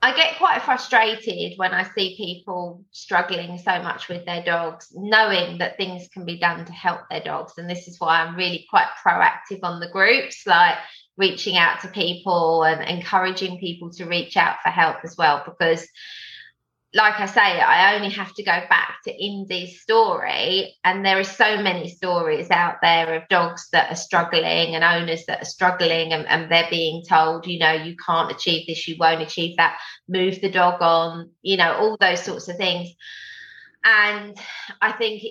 I 0.00 0.16
get 0.16 0.38
quite 0.38 0.62
frustrated 0.62 1.58
when 1.58 1.72
I 1.72 1.84
see 1.84 2.16
people 2.16 2.84
struggling 2.90 3.58
so 3.58 3.82
much 3.82 4.08
with 4.08 4.24
their 4.24 4.42
dogs, 4.42 4.88
knowing 4.94 5.58
that 5.58 5.76
things 5.76 6.08
can 6.08 6.24
be 6.24 6.38
done 6.38 6.64
to 6.64 6.72
help 6.72 7.02
their 7.10 7.22
dogs. 7.22 7.52
And 7.58 7.68
this 7.68 7.86
is 7.86 8.00
why 8.00 8.22
I'm 8.22 8.34
really 8.34 8.66
quite 8.70 8.88
proactive 9.06 9.60
on 9.62 9.78
the 9.78 9.90
groups, 9.90 10.44
like 10.46 10.78
reaching 11.18 11.58
out 11.58 11.82
to 11.82 11.88
people 11.88 12.64
and 12.64 12.82
encouraging 12.82 13.60
people 13.60 13.90
to 13.92 14.06
reach 14.06 14.36
out 14.36 14.56
for 14.62 14.70
help 14.70 14.96
as 15.04 15.14
well, 15.16 15.42
because 15.44 15.86
like 16.94 17.18
I 17.18 17.26
say, 17.26 17.40
I 17.40 17.94
only 17.94 18.10
have 18.10 18.34
to 18.34 18.42
go 18.42 18.60
back 18.68 18.98
to 19.04 19.12
Indy's 19.12 19.80
story, 19.80 20.74
and 20.84 21.04
there 21.04 21.18
are 21.18 21.24
so 21.24 21.62
many 21.62 21.88
stories 21.88 22.50
out 22.50 22.76
there 22.82 23.14
of 23.14 23.28
dogs 23.28 23.68
that 23.72 23.90
are 23.90 23.96
struggling 23.96 24.74
and 24.74 24.84
owners 24.84 25.24
that 25.26 25.42
are 25.42 25.46
struggling, 25.46 26.12
and, 26.12 26.26
and, 26.26 26.50
they're 26.50 26.68
being 26.68 27.02
told, 27.08 27.46
you 27.46 27.58
know, 27.58 27.72
you 27.72 27.96
can't 27.96 28.30
achieve 28.30 28.66
this, 28.66 28.86
you 28.86 28.96
won't 28.98 29.22
achieve 29.22 29.56
that, 29.56 29.78
move 30.06 30.40
the 30.42 30.50
dog 30.50 30.82
on, 30.82 31.30
you 31.40 31.56
know, 31.56 31.72
all 31.74 31.96
those 31.98 32.22
sorts 32.22 32.48
of 32.48 32.56
things. 32.56 32.90
And 33.84 34.36
I 34.80 34.92
think 34.92 35.22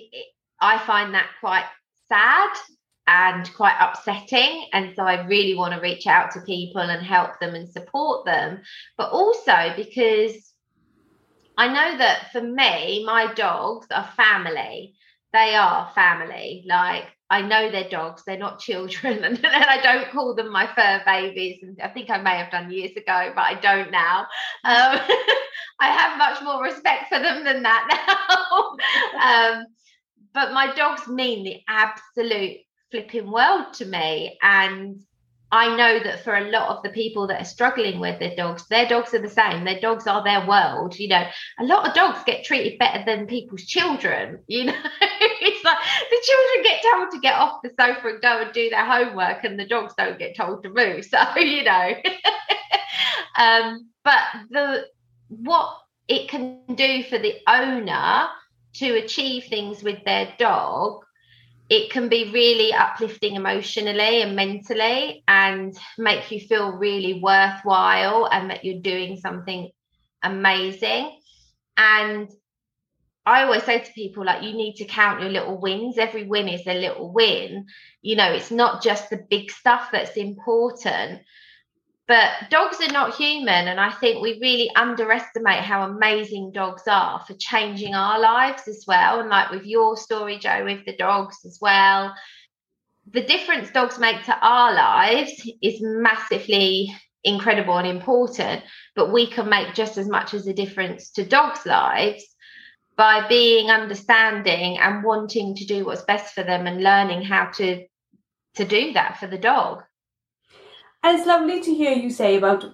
I 0.60 0.78
find 0.78 1.14
that 1.14 1.28
quite 1.40 1.66
sad 2.08 2.50
and 3.06 3.52
quite 3.54 3.76
upsetting. 3.80 4.66
And 4.72 4.94
so 4.96 5.04
I 5.04 5.26
really 5.26 5.54
want 5.54 5.74
to 5.74 5.80
reach 5.80 6.06
out 6.06 6.32
to 6.32 6.40
people 6.40 6.82
and 6.82 7.04
help 7.04 7.40
them 7.40 7.54
and 7.54 7.68
support 7.68 8.26
them, 8.26 8.62
but 8.96 9.10
also 9.10 9.72
because 9.76 10.51
I 11.56 11.68
know 11.68 11.98
that 11.98 12.32
for 12.32 12.42
me, 12.42 13.04
my 13.04 13.32
dogs 13.34 13.86
are 13.90 14.08
family. 14.16 14.94
They 15.32 15.54
are 15.54 15.90
family. 15.94 16.64
Like 16.66 17.04
I 17.32 17.40
know 17.40 17.70
they're 17.70 17.88
dogs, 17.88 18.22
they're 18.26 18.36
not 18.36 18.60
children, 18.60 19.24
and, 19.24 19.36
and, 19.36 19.46
I 19.46 19.80
don't 19.82 20.10
call 20.10 20.34
them 20.34 20.52
my 20.52 20.66
fur 20.74 21.02
babies. 21.06 21.60
And 21.62 21.78
I 21.82 21.88
think 21.88 22.10
I 22.10 22.18
may 22.18 22.36
have 22.36 22.50
done 22.50 22.70
years 22.70 22.92
ago, 22.92 23.32
but 23.34 23.42
I 23.42 23.54
don't 23.54 23.90
now. 23.90 24.26
Um, 24.64 25.00
I 25.80 25.88
have 25.88 26.18
much 26.18 26.42
more 26.42 26.62
respect 26.62 27.08
for 27.08 27.18
them 27.18 27.42
than 27.44 27.62
that 27.62 27.88
now. 29.54 29.58
um, 29.58 29.64
but 30.34 30.52
my 30.52 30.74
dogs 30.74 31.08
mean 31.08 31.44
the 31.44 31.60
absolute 31.68 32.58
flipping 32.90 33.30
world 33.30 33.72
to 33.74 33.86
me, 33.86 34.38
and 34.42 35.00
I 35.52 35.76
know 35.76 36.02
that 36.02 36.24
for 36.24 36.34
a 36.34 36.50
lot 36.50 36.74
of 36.74 36.82
the 36.82 36.88
people 36.88 37.26
that 37.26 37.42
are 37.42 37.44
struggling 37.44 38.00
with 38.00 38.18
their 38.18 38.34
dogs, 38.34 38.66
their 38.68 38.88
dogs 38.88 39.12
are 39.12 39.20
the 39.20 39.28
same. 39.28 39.64
Their 39.64 39.80
dogs 39.80 40.06
are 40.06 40.24
their 40.24 40.46
world. 40.46 40.98
You 40.98 41.08
know, 41.08 41.26
a 41.60 41.64
lot 41.64 41.86
of 41.86 41.94
dogs 41.94 42.24
get 42.24 42.42
treated 42.42 42.78
better 42.78 43.04
than 43.04 43.26
people's 43.26 43.66
children. 43.66 44.40
You 44.46 44.64
know, 44.64 44.72
it's 45.42 45.62
like 45.62 45.76
the 46.10 46.22
children 46.24 46.64
get 46.64 46.82
told 46.90 47.10
to 47.10 47.20
get 47.20 47.34
off 47.34 47.60
the 47.62 47.68
sofa 47.78 48.08
and 48.08 48.22
go 48.22 48.40
and 48.40 48.52
do 48.54 48.70
their 48.70 48.86
homework, 48.86 49.44
and 49.44 49.60
the 49.60 49.68
dogs 49.68 49.92
don't 49.98 50.18
get 50.18 50.34
told 50.34 50.62
to 50.62 50.70
move. 50.70 51.04
So, 51.12 51.38
you 51.38 51.64
know, 51.64 51.92
um, 53.38 53.90
but 54.02 54.20
the 54.48 54.86
what 55.28 55.76
it 56.08 56.30
can 56.30 56.60
do 56.74 57.02
for 57.04 57.18
the 57.18 57.34
owner 57.46 58.28
to 58.74 58.94
achieve 58.94 59.44
things 59.44 59.82
with 59.82 60.02
their 60.04 60.32
dog 60.38 61.04
it 61.68 61.90
can 61.90 62.08
be 62.08 62.30
really 62.32 62.72
uplifting 62.72 63.34
emotionally 63.36 64.22
and 64.22 64.36
mentally 64.36 65.22
and 65.26 65.76
make 65.96 66.30
you 66.30 66.40
feel 66.40 66.72
really 66.72 67.20
worthwhile 67.22 68.28
and 68.30 68.50
that 68.50 68.64
you're 68.64 68.80
doing 68.82 69.16
something 69.16 69.70
amazing. 70.22 71.18
And 71.76 72.28
I 73.24 73.44
always 73.44 73.62
say 73.62 73.78
to 73.78 73.92
people, 73.92 74.24
like, 74.24 74.42
you 74.42 74.52
need 74.52 74.74
to 74.76 74.84
count 74.84 75.20
your 75.20 75.30
little 75.30 75.60
wins. 75.60 75.96
Every 75.96 76.24
win 76.24 76.48
is 76.48 76.66
a 76.66 76.74
little 76.74 77.12
win. 77.12 77.66
You 78.02 78.16
know, 78.16 78.32
it's 78.32 78.50
not 78.50 78.82
just 78.82 79.10
the 79.10 79.24
big 79.30 79.50
stuff 79.50 79.90
that's 79.92 80.16
important. 80.16 81.22
But 82.12 82.50
dogs 82.50 82.76
are 82.82 82.92
not 82.92 83.14
human. 83.14 83.68
And 83.68 83.80
I 83.80 83.90
think 83.90 84.20
we 84.20 84.38
really 84.38 84.70
underestimate 84.76 85.60
how 85.60 85.88
amazing 85.88 86.52
dogs 86.52 86.82
are 86.86 87.20
for 87.20 87.32
changing 87.38 87.94
our 87.94 88.20
lives 88.20 88.68
as 88.68 88.84
well. 88.86 89.20
And 89.20 89.30
like 89.30 89.50
with 89.50 89.64
your 89.64 89.96
story, 89.96 90.36
Joe, 90.38 90.62
with 90.62 90.84
the 90.84 90.94
dogs 90.94 91.38
as 91.46 91.56
well, 91.58 92.14
the 93.10 93.22
difference 93.22 93.70
dogs 93.70 93.98
make 93.98 94.22
to 94.24 94.38
our 94.38 94.74
lives 94.74 95.50
is 95.62 95.80
massively 95.80 96.94
incredible 97.24 97.78
and 97.78 97.88
important. 97.88 98.62
But 98.94 99.10
we 99.10 99.26
can 99.26 99.48
make 99.48 99.72
just 99.72 99.96
as 99.96 100.06
much 100.06 100.34
as 100.34 100.46
a 100.46 100.52
difference 100.52 101.12
to 101.12 101.24
dogs' 101.24 101.64
lives 101.64 102.26
by 102.94 103.26
being 103.26 103.70
understanding 103.70 104.76
and 104.78 105.02
wanting 105.02 105.54
to 105.54 105.64
do 105.64 105.86
what's 105.86 106.02
best 106.02 106.34
for 106.34 106.42
them 106.42 106.66
and 106.66 106.84
learning 106.84 107.22
how 107.22 107.46
to 107.52 107.86
to 108.56 108.66
do 108.66 108.92
that 108.92 109.16
for 109.16 109.28
the 109.28 109.38
dog. 109.38 109.82
And 111.02 111.18
it's 111.18 111.26
lovely 111.26 111.60
to 111.60 111.74
hear 111.74 111.92
you 111.92 112.10
say 112.10 112.36
about 112.36 112.64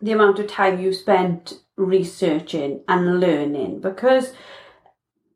the 0.00 0.12
amount 0.12 0.38
of 0.38 0.46
time 0.46 0.80
you 0.80 0.92
spent 0.92 1.54
researching 1.76 2.82
and 2.88 3.20
learning 3.20 3.80
because 3.80 4.32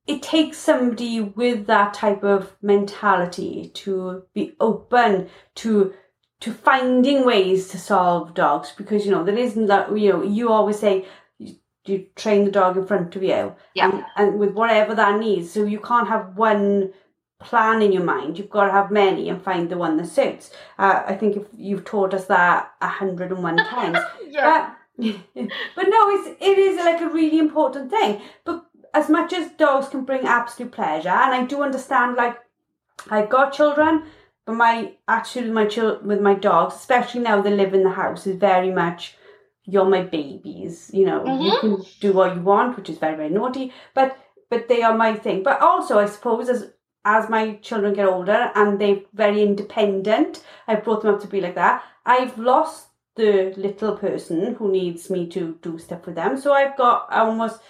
it 0.07 0.23
takes 0.23 0.59
somebody 0.59 1.21
with 1.21 1.67
that 1.67 1.95
type 1.95 2.25
of 2.25 2.57
mentality 2.63 3.71
to 3.75 4.25
be 4.35 4.55
open 4.61 5.29
to 5.55 5.95
to 6.41 6.53
finding 6.53 7.27
ways 7.27 7.69
to 7.69 7.79
solve 7.79 8.35
dogs 8.35 8.73
because 8.77 9.05
you 9.05 9.13
know 9.13 9.23
there 9.23 9.37
isn't 9.37 9.67
that 9.67 9.97
you 9.97 10.11
know 10.11 10.23
you 10.23 10.51
always 10.51 10.79
say 10.79 11.07
you, 11.39 11.55
you 11.85 12.07
train 12.17 12.45
the 12.45 12.51
dog 12.51 12.77
in 12.77 12.87
front 12.87 13.15
of 13.15 13.23
you 13.23 13.55
yeah. 13.75 13.91
and, 13.91 14.05
and 14.17 14.39
with 14.39 14.53
whatever 14.53 14.95
that 14.95 15.21
needs 15.21 15.51
so 15.51 15.65
you 15.65 15.79
can't 15.79 16.09
have 16.09 16.37
one 16.37 16.93
plan 17.41 17.83
in 17.83 17.91
your 17.93 18.05
mind. 18.05 18.39
You've 18.39 18.51
got 18.51 18.67
to 18.67 18.73
have 18.73 18.91
many 18.91 19.29
and 19.29 19.43
find 19.43 19.69
the 19.69 19.77
one 19.77 19.97
that 19.97 20.07
suits. 20.07 20.51
Uh, 20.79 21.03
I 21.07 21.15
think 21.15 21.37
if 21.37 21.47
you've 21.57 21.85
taught 21.85 22.15
us 22.15 22.27
that 22.27 22.73
a 22.81 22.89
hundred 22.89 23.33
and 23.33 23.43
one 23.43 23.57
times. 23.71 23.99
yeah. 24.29 24.75
But, 24.99 25.17
but 25.75 25.89
no, 25.89 26.11
it's 26.11 26.37
it 26.41 26.59
is 26.59 26.77
like 26.77 27.01
a 27.01 27.09
really 27.09 27.39
important 27.39 27.91
thing. 27.91 28.21
But 28.45 28.67
as 28.93 29.09
much 29.09 29.33
as 29.33 29.51
dogs 29.53 29.89
can 29.89 30.05
bring 30.05 30.27
absolute 30.27 30.73
pleasure, 30.73 31.09
and 31.09 31.35
I 31.35 31.45
do 31.45 31.63
understand, 31.63 32.17
like 32.17 32.37
I've 33.11 33.31
got 33.31 33.55
children, 33.55 34.05
but 34.45 34.55
my 34.55 34.93
attitude 35.09 35.45
with 35.45 35.55
my 35.55 35.67
children 35.67 36.07
with 36.07 36.21
my 36.21 36.35
dogs, 36.35 36.75
especially 36.75 37.23
now 37.23 37.41
they 37.41 37.55
live 37.55 37.73
in 37.73 37.83
the 37.83 37.91
house, 37.91 38.27
is 38.27 38.37
very 38.37 38.71
much 38.71 39.17
you're 39.65 39.87
my 39.87 40.03
babies. 40.03 40.91
You 40.93 41.07
know, 41.07 41.21
mm-hmm. 41.21 41.43
you 41.43 41.59
can 41.61 41.87
do 42.01 42.13
what 42.13 42.35
you 42.35 42.43
want, 42.43 42.77
which 42.77 42.91
is 42.91 42.99
very 42.99 43.17
very 43.17 43.31
naughty, 43.31 43.73
but 43.95 44.19
but 44.51 44.69
they 44.69 44.83
are 44.83 44.95
my 44.95 45.15
thing. 45.15 45.43
But 45.43 45.63
also, 45.63 45.99
I 45.99 46.07
suppose 46.07 46.51
as 46.51 46.71
as 47.05 47.29
my 47.29 47.55
children 47.57 47.95
get 47.95 48.07
older 48.07 48.51
and 48.55 48.81
they're 48.81 49.01
very 49.15 49.43
independent, 49.43 50.45
I've 50.67 50.85
brought 50.85 51.03
them 51.03 51.15
up 51.15 51.21
to 51.23 51.29
be 51.29 51.41
like 51.41 51.55
that. 51.55 51.83
I've 52.05 52.39
lost 52.39 52.89
the 53.17 53.53
little 53.57 53.97
person 53.97 54.55
who 54.55 54.71
needs 54.71 55.11
me 55.11 55.27
to 55.29 55.59
do 55.63 55.79
stuff 55.79 56.07
with 56.07 56.15
them. 56.15 56.39
So 56.41 56.53
I've 56.53 56.77
got 56.77 57.13
almost 57.13 57.61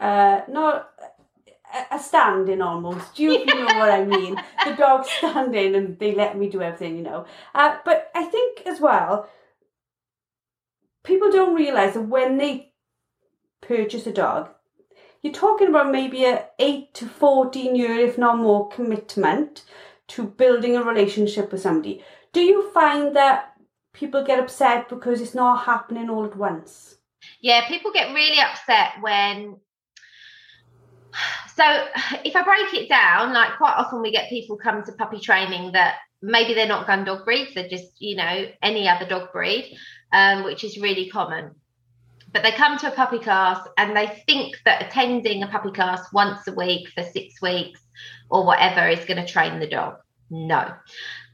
uh 0.00 0.40
not 0.48 0.90
a 1.90 1.98
standing 1.98 2.62
almost. 2.62 3.14
Do 3.14 3.24
you 3.24 3.44
know 3.46 3.64
what 3.64 3.90
I 3.90 4.04
mean? 4.04 4.40
The 4.64 4.72
dog 4.72 5.06
standing 5.06 5.74
and 5.74 5.98
they 5.98 6.14
let 6.14 6.36
me 6.38 6.48
do 6.48 6.62
everything, 6.62 6.96
you 6.96 7.02
know. 7.02 7.26
Uh, 7.54 7.78
but 7.84 8.10
I 8.14 8.24
think 8.24 8.66
as 8.66 8.80
well, 8.80 9.28
people 11.02 11.30
don't 11.30 11.54
realize 11.54 11.94
that 11.94 12.02
when 12.02 12.38
they 12.38 12.72
purchase 13.60 14.06
a 14.06 14.12
dog, 14.12 14.50
you're 15.24 15.32
talking 15.32 15.68
about 15.68 15.90
maybe 15.90 16.26
a 16.26 16.44
8 16.58 16.92
to 16.94 17.06
14 17.06 17.74
year, 17.74 17.98
if 17.98 18.18
not 18.18 18.36
more, 18.36 18.68
commitment 18.68 19.64
to 20.08 20.22
building 20.22 20.76
a 20.76 20.82
relationship 20.82 21.50
with 21.50 21.62
somebody. 21.62 22.04
Do 22.34 22.42
you 22.42 22.70
find 22.72 23.16
that 23.16 23.54
people 23.94 24.22
get 24.22 24.38
upset 24.38 24.90
because 24.90 25.22
it's 25.22 25.34
not 25.34 25.64
happening 25.64 26.10
all 26.10 26.26
at 26.26 26.36
once? 26.36 26.98
Yeah, 27.40 27.66
people 27.66 27.90
get 27.90 28.12
really 28.12 28.38
upset 28.38 29.00
when 29.00 29.56
So 31.56 31.64
if 32.24 32.36
I 32.36 32.42
break 32.42 32.74
it 32.74 32.90
down, 32.90 33.32
like 33.32 33.56
quite 33.56 33.76
often 33.78 34.02
we 34.02 34.12
get 34.12 34.28
people 34.28 34.58
come 34.58 34.84
to 34.84 34.92
puppy 34.92 35.20
training 35.20 35.72
that 35.72 35.94
maybe 36.20 36.52
they're 36.52 36.68
not 36.68 36.86
gun 36.86 37.04
dog 37.04 37.24
breeds, 37.24 37.54
they're 37.54 37.68
just, 37.68 37.92
you 37.98 38.16
know, 38.16 38.46
any 38.62 38.88
other 38.88 39.06
dog 39.06 39.32
breed, 39.32 39.74
um, 40.12 40.44
which 40.44 40.64
is 40.64 40.76
really 40.76 41.08
common. 41.08 41.54
But 42.34 42.42
they 42.42 42.50
come 42.50 42.76
to 42.78 42.92
a 42.92 42.96
puppy 42.96 43.20
class 43.20 43.64
and 43.78 43.96
they 43.96 44.08
think 44.26 44.56
that 44.64 44.82
attending 44.82 45.44
a 45.44 45.46
puppy 45.46 45.70
class 45.70 46.12
once 46.12 46.46
a 46.48 46.52
week 46.52 46.88
for 46.88 47.04
six 47.04 47.40
weeks 47.40 47.80
or 48.28 48.44
whatever 48.44 48.88
is 48.88 49.04
going 49.04 49.24
to 49.24 49.32
train 49.32 49.60
the 49.60 49.68
dog. 49.68 49.98
No. 50.30 50.74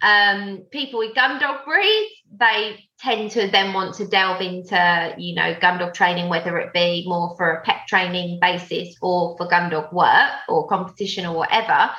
Um, 0.02 0.66
people 0.70 0.98
with 0.98 1.14
gun 1.14 1.40
dog 1.40 1.64
breeds, 1.64 2.12
they 2.38 2.84
tend 2.98 3.30
to 3.30 3.48
then 3.50 3.72
want 3.72 3.94
to 3.94 4.06
delve 4.06 4.42
into, 4.42 5.14
you 5.16 5.34
know, 5.34 5.56
gun 5.58 5.78
dog 5.78 5.94
training, 5.94 6.28
whether 6.28 6.58
it 6.58 6.74
be 6.74 7.04
more 7.08 7.34
for 7.38 7.50
a 7.50 7.62
pet 7.62 7.86
training 7.88 8.38
basis 8.38 8.94
or 9.00 9.38
for 9.38 9.48
gun 9.48 9.70
dog 9.70 9.90
work 9.94 10.32
or 10.50 10.68
competition 10.68 11.24
or 11.24 11.34
whatever. 11.34 11.90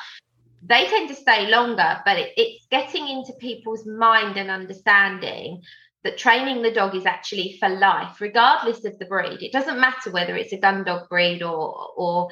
They 0.62 0.86
tend 0.86 1.10
to 1.10 1.16
stay 1.16 1.50
longer, 1.50 2.02
but 2.06 2.20
it, 2.20 2.34
it's 2.38 2.68
getting 2.70 3.08
into 3.08 3.34
people's 3.34 3.88
mind 3.88 4.38
and 4.38 4.52
understanding 4.52 5.64
that 6.04 6.18
training 6.18 6.62
the 6.62 6.72
dog 6.72 6.96
is 6.96 7.06
actually 7.06 7.58
for 7.60 7.70
life, 7.70 8.20
regardless 8.20 8.86
of 8.86 8.98
the 8.98 9.06
breed. 9.06 9.42
It 9.42 9.52
doesn't 9.52 9.80
matter 9.80 10.12
whether 10.12 10.36
it's 10.36 10.54
a 10.54 10.60
gun 10.60 10.84
dog 10.84 11.10
breed 11.10 11.44
or 11.44 11.90
or 11.96 12.30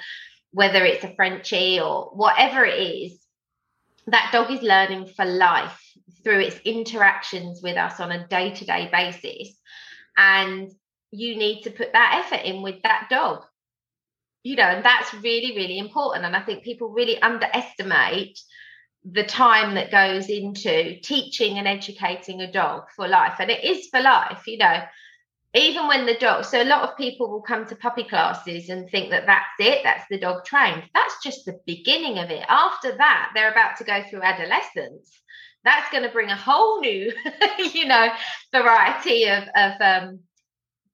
whether 0.52 0.84
it's 0.84 1.04
a 1.04 1.14
Frenchie 1.16 1.80
or 1.80 2.06
whatever 2.14 2.66
it 2.66 2.80
is. 2.80 3.20
That 4.08 4.32
dog 4.34 4.50
is 4.50 4.64
learning 4.64 5.08
for 5.16 5.26
life 5.26 5.80
through 6.24 6.40
its 6.40 6.60
interactions 6.66 7.62
with 7.62 7.78
us 7.78 8.00
on 8.00 8.12
a 8.12 8.28
day 8.28 8.52
to 8.56 8.66
day 8.66 8.90
basis. 8.92 9.56
And 10.18 10.72
you 11.12 11.36
need 11.38 11.64
to 11.64 11.72
put 11.72 11.94
that 11.94 12.24
effort 12.26 12.46
in 12.46 12.62
with 12.62 12.82
that 12.84 13.08
dog. 13.10 13.44
You 14.44 14.56
know, 14.56 14.64
and 14.64 14.84
that's 14.84 15.14
really, 15.14 15.56
really 15.56 15.78
important. 15.78 16.26
And 16.26 16.36
I 16.36 16.42
think 16.42 16.64
people 16.64 16.90
really 16.90 17.22
underestimate 17.22 18.40
the 19.12 19.24
time 19.24 19.76
that 19.76 19.92
goes 19.92 20.30
into 20.30 21.00
teaching 21.02 21.58
and 21.58 21.68
educating 21.68 22.42
a 22.42 22.52
dog 22.52 22.84
for 22.96 23.08
life. 23.08 23.36
And 23.40 23.50
it 23.50 23.64
is 23.64 23.88
for 23.88 24.02
life, 24.02 24.44
you 24.48 24.58
know, 24.58 24.82
even 25.56 25.88
when 25.88 26.06
the 26.06 26.16
dog, 26.16 26.46
so 26.46 26.62
a 26.62 26.64
lot 26.64 26.88
of 26.88 26.98
people 26.98 27.30
will 27.30 27.42
come 27.42 27.66
to 27.66 27.76
puppy 27.76 28.04
classes 28.04 28.70
and 28.70 28.90
think 28.90 29.10
that 29.10 29.26
that's 29.26 29.48
it, 29.60 29.82
that's 29.84 30.06
the 30.10 30.20
dog 30.20 30.46
trained. 30.46 30.84
That's 30.94 31.24
just 31.24 31.46
the 31.46 31.60
beginning 31.66 32.20
of 32.20 32.30
it. 32.30 32.46
After 32.48 32.96
that, 32.98 33.32
they're 33.34 33.52
about 33.52 33.78
to 33.78 33.84
go 33.84 34.04
through 34.04 34.22
adolescence. 34.22 35.12
That's 35.64 35.90
going 35.92 36.04
to 36.04 36.10
bring 36.10 36.30
a 36.30 36.36
whole 36.36 36.82
new, 36.82 37.12
you 37.74 37.86
know, 37.86 38.10
variety 38.52 39.26
of, 39.26 39.44
of 39.56 39.82
um, 39.82 40.20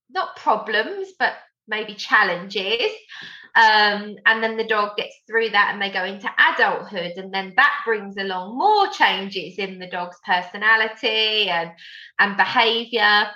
not 0.09 0.37
problems, 0.37 1.09
but 1.19 1.33
maybe 1.67 1.93
challenges 1.95 2.91
um, 3.55 4.17
and 4.25 4.43
then 4.43 4.57
the 4.57 4.67
dog 4.67 4.97
gets 4.97 5.15
through 5.25 5.51
that 5.51 5.69
and 5.71 5.81
they 5.81 5.89
go 5.89 6.03
into 6.03 6.29
adulthood 6.37 7.13
and 7.15 7.33
then 7.33 7.53
that 7.55 7.81
brings 7.85 8.17
along 8.17 8.57
more 8.57 8.89
changes 8.89 9.57
in 9.57 9.79
the 9.79 9.87
dog's 9.87 10.17
personality 10.25 11.49
and 11.49 11.71
and 12.19 12.35
behavior. 12.35 13.27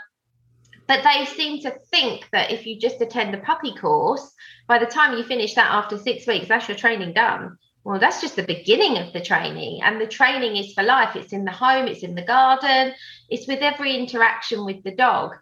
But 0.88 1.04
they 1.04 1.24
seem 1.26 1.62
to 1.62 1.72
think 1.90 2.28
that 2.34 2.52
if 2.52 2.66
you 2.66 2.78
just 2.78 3.00
attend 3.00 3.34
the 3.34 3.38
puppy 3.38 3.74
course 3.74 4.34
by 4.68 4.78
the 4.78 4.86
time 4.86 5.18
you 5.18 5.24
finish 5.24 5.54
that 5.54 5.72
after 5.72 5.98
six 5.98 6.28
weeks 6.28 6.50
that's 6.50 6.68
your 6.68 6.78
training 6.78 7.14
done. 7.14 7.58
Well 7.86 8.00
that's 8.00 8.20
just 8.20 8.36
the 8.36 8.44
beginning 8.44 8.98
of 8.98 9.14
the 9.14 9.22
training 9.22 9.82
and 9.84 10.02
the 10.02 10.08
training 10.08 10.58
is 10.58 10.74
for 10.74 10.84
life. 10.84 11.16
It's 11.16 11.32
in 11.32 11.46
the 11.46 11.52
home 11.52 11.88
it's 11.88 12.04
in 12.04 12.16
the 12.16 12.26
garden 12.26 12.94
it's 13.30 13.48
with 13.48 13.62
every 13.62 13.96
interaction 13.96 14.66
with 14.66 14.84
the 14.84 14.96
dog 14.96 15.36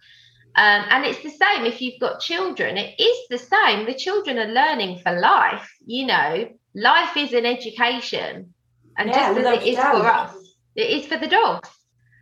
um, 0.58 0.86
and 0.90 1.06
it's 1.06 1.22
the 1.22 1.30
same 1.30 1.66
if 1.66 1.82
you've 1.82 2.00
got 2.00 2.20
children, 2.20 2.78
it 2.78 3.00
is 3.00 3.18
the 3.30 3.38
same. 3.38 3.86
The 3.86 3.94
children 3.94 4.40
are 4.40 4.52
learning 4.52 5.00
for 5.04 5.18
life, 5.20 5.72
you 5.86 6.08
know, 6.08 6.50
life 6.74 7.16
is 7.16 7.32
an 7.34 7.46
education. 7.46 8.54
And 8.98 9.10
yeah, 9.10 9.34
just 9.36 9.46
as 9.46 9.62
it 9.62 9.68
is 9.68 9.78
for 9.78 10.08
us, 10.08 10.36
it 10.76 10.90
is 10.90 11.06
for 11.06 11.18
the 11.18 11.28
dogs. 11.28 11.70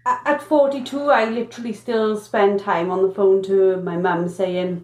At 0.06 0.41
42, 0.43 1.10
I 1.10 1.30
literally 1.30 1.71
still 1.71 2.17
spend 2.17 2.60
time 2.60 2.91
on 2.91 3.08
the 3.08 3.13
phone 3.13 3.41
to 3.43 3.78
my 3.78 3.95
mum 3.95 4.28
saying, 4.28 4.84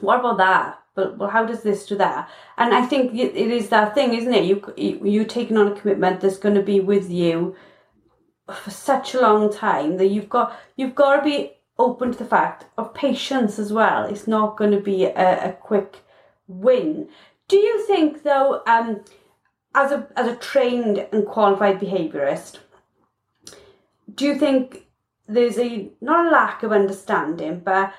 What 0.00 0.20
about 0.20 0.38
that? 0.38 0.78
But 0.94 1.18
well, 1.18 1.28
how 1.28 1.44
does 1.44 1.64
this 1.64 1.86
do 1.86 1.96
that? 1.96 2.30
And 2.56 2.72
I 2.72 2.86
think 2.86 3.12
it 3.18 3.34
is 3.36 3.70
that 3.70 3.96
thing, 3.96 4.14
isn't 4.14 4.32
it? 4.32 4.44
You 4.44 4.72
you 5.04 5.24
taking 5.24 5.56
on 5.56 5.72
a 5.72 5.74
commitment 5.74 6.20
that's 6.20 6.38
going 6.38 6.54
to 6.54 6.62
be 6.62 6.78
with 6.78 7.10
you 7.10 7.56
for 8.48 8.70
such 8.70 9.14
a 9.14 9.20
long 9.20 9.52
time 9.52 9.96
that 9.96 10.06
you've 10.06 10.28
got 10.28 10.56
you've 10.76 10.94
got 10.94 11.16
to 11.16 11.22
be 11.22 11.50
open 11.78 12.12
to 12.12 12.18
the 12.18 12.24
fact 12.24 12.66
of 12.78 12.94
patience 12.94 13.58
as 13.58 13.72
well. 13.72 14.04
It's 14.04 14.26
not 14.26 14.56
going 14.56 14.70
to 14.70 14.80
be 14.80 15.04
a, 15.04 15.50
a 15.50 15.52
quick 15.52 16.04
win. 16.46 17.08
Do 17.48 17.56
you 17.56 17.86
think, 17.86 18.22
though, 18.22 18.62
um, 18.66 19.04
as 19.74 19.92
a 19.92 20.08
as 20.16 20.28
a 20.28 20.36
trained 20.36 21.06
and 21.12 21.26
qualified 21.26 21.80
behaviourist, 21.80 22.58
do 24.14 24.24
you 24.24 24.38
think 24.38 24.86
there's 25.26 25.58
a 25.58 25.90
not 26.00 26.26
a 26.26 26.30
lack 26.30 26.62
of 26.62 26.72
understanding, 26.72 27.60
but 27.60 27.92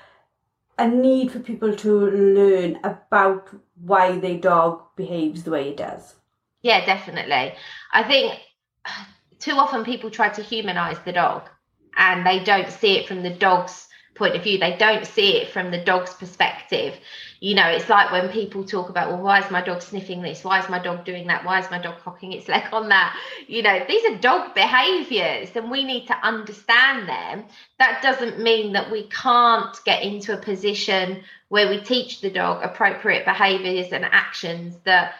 a 0.78 0.88
need 0.88 1.32
for 1.32 1.38
people 1.38 1.74
to 1.74 2.10
learn 2.10 2.78
about 2.84 3.48
why 3.80 4.18
their 4.18 4.38
dog 4.38 4.82
behaves 4.96 5.42
the 5.42 5.50
way 5.50 5.70
it 5.70 5.76
does? 5.76 6.14
Yeah, 6.62 6.84
definitely. 6.84 7.54
I 7.92 8.02
think 8.02 8.40
too 9.38 9.52
often 9.52 9.84
people 9.84 10.10
try 10.10 10.28
to 10.30 10.42
humanize 10.42 10.98
the 11.04 11.12
dog 11.12 11.48
and 11.96 12.26
they 12.26 12.42
don't 12.42 12.70
see 12.70 12.98
it 12.98 13.08
from 13.08 13.22
the 13.22 13.30
dog's 13.30 13.86
point 14.16 14.34
of 14.34 14.42
view. 14.42 14.58
They 14.58 14.76
don't 14.76 15.06
see 15.06 15.36
it 15.36 15.50
from 15.50 15.70
the 15.70 15.82
dog's 15.84 16.14
perspective. 16.14 16.94
You 17.40 17.54
know, 17.54 17.68
it's 17.68 17.88
like 17.88 18.10
when 18.10 18.30
people 18.30 18.64
talk 18.64 18.88
about, 18.88 19.10
well, 19.10 19.20
why 19.20 19.40
is 19.40 19.50
my 19.50 19.60
dog 19.62 19.82
sniffing 19.82 20.22
this? 20.22 20.42
Why 20.42 20.58
is 20.58 20.68
my 20.70 20.78
dog 20.78 21.04
doing 21.04 21.26
that? 21.26 21.44
Why 21.44 21.60
is 21.60 21.70
my 21.70 21.78
dog 21.78 21.98
cocking 22.00 22.32
its 22.32 22.48
leg 22.48 22.64
on 22.72 22.88
that? 22.88 23.16
You 23.46 23.62
know, 23.62 23.84
these 23.86 24.04
are 24.10 24.16
dog 24.16 24.54
behaviors 24.54 25.50
and 25.54 25.70
we 25.70 25.84
need 25.84 26.06
to 26.06 26.16
understand 26.26 27.08
them. 27.08 27.44
That 27.78 28.02
doesn't 28.02 28.40
mean 28.40 28.72
that 28.72 28.90
we 28.90 29.04
can't 29.08 29.76
get 29.84 30.02
into 30.02 30.32
a 30.32 30.42
position 30.42 31.22
where 31.48 31.68
we 31.68 31.78
teach 31.78 32.22
the 32.22 32.30
dog 32.30 32.64
appropriate 32.64 33.24
behaviors 33.26 33.92
and 33.92 34.04
actions 34.04 34.76
that 34.84 35.14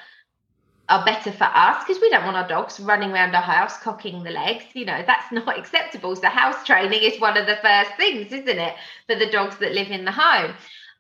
are 0.89 1.05
better 1.05 1.33
for 1.33 1.45
us 1.45 1.83
because 1.85 2.01
we 2.01 2.11
don't 2.11 2.25
want 2.25 2.37
our 2.37 2.47
dogs 2.47 2.79
running 2.79 3.11
around 3.11 3.35
our 3.35 3.43
house 3.43 3.77
cocking 3.79 4.23
the 4.23 4.31
legs. 4.31 4.65
You 4.75 4.85
know, 4.85 5.03
that's 5.07 5.33
not 5.33 5.59
acceptable. 5.59 6.15
So, 6.17 6.29
house 6.29 6.65
training 6.65 7.03
is 7.03 7.21
one 7.21 7.37
of 7.37 7.47
the 7.47 7.57
first 7.57 7.91
things, 7.97 8.33
isn't 8.33 8.59
it, 8.59 8.75
for 9.07 9.17
the 9.17 9.31
dogs 9.31 9.57
that 9.59 9.73
live 9.73 9.91
in 9.91 10.05
the 10.05 10.13
home? 10.13 10.55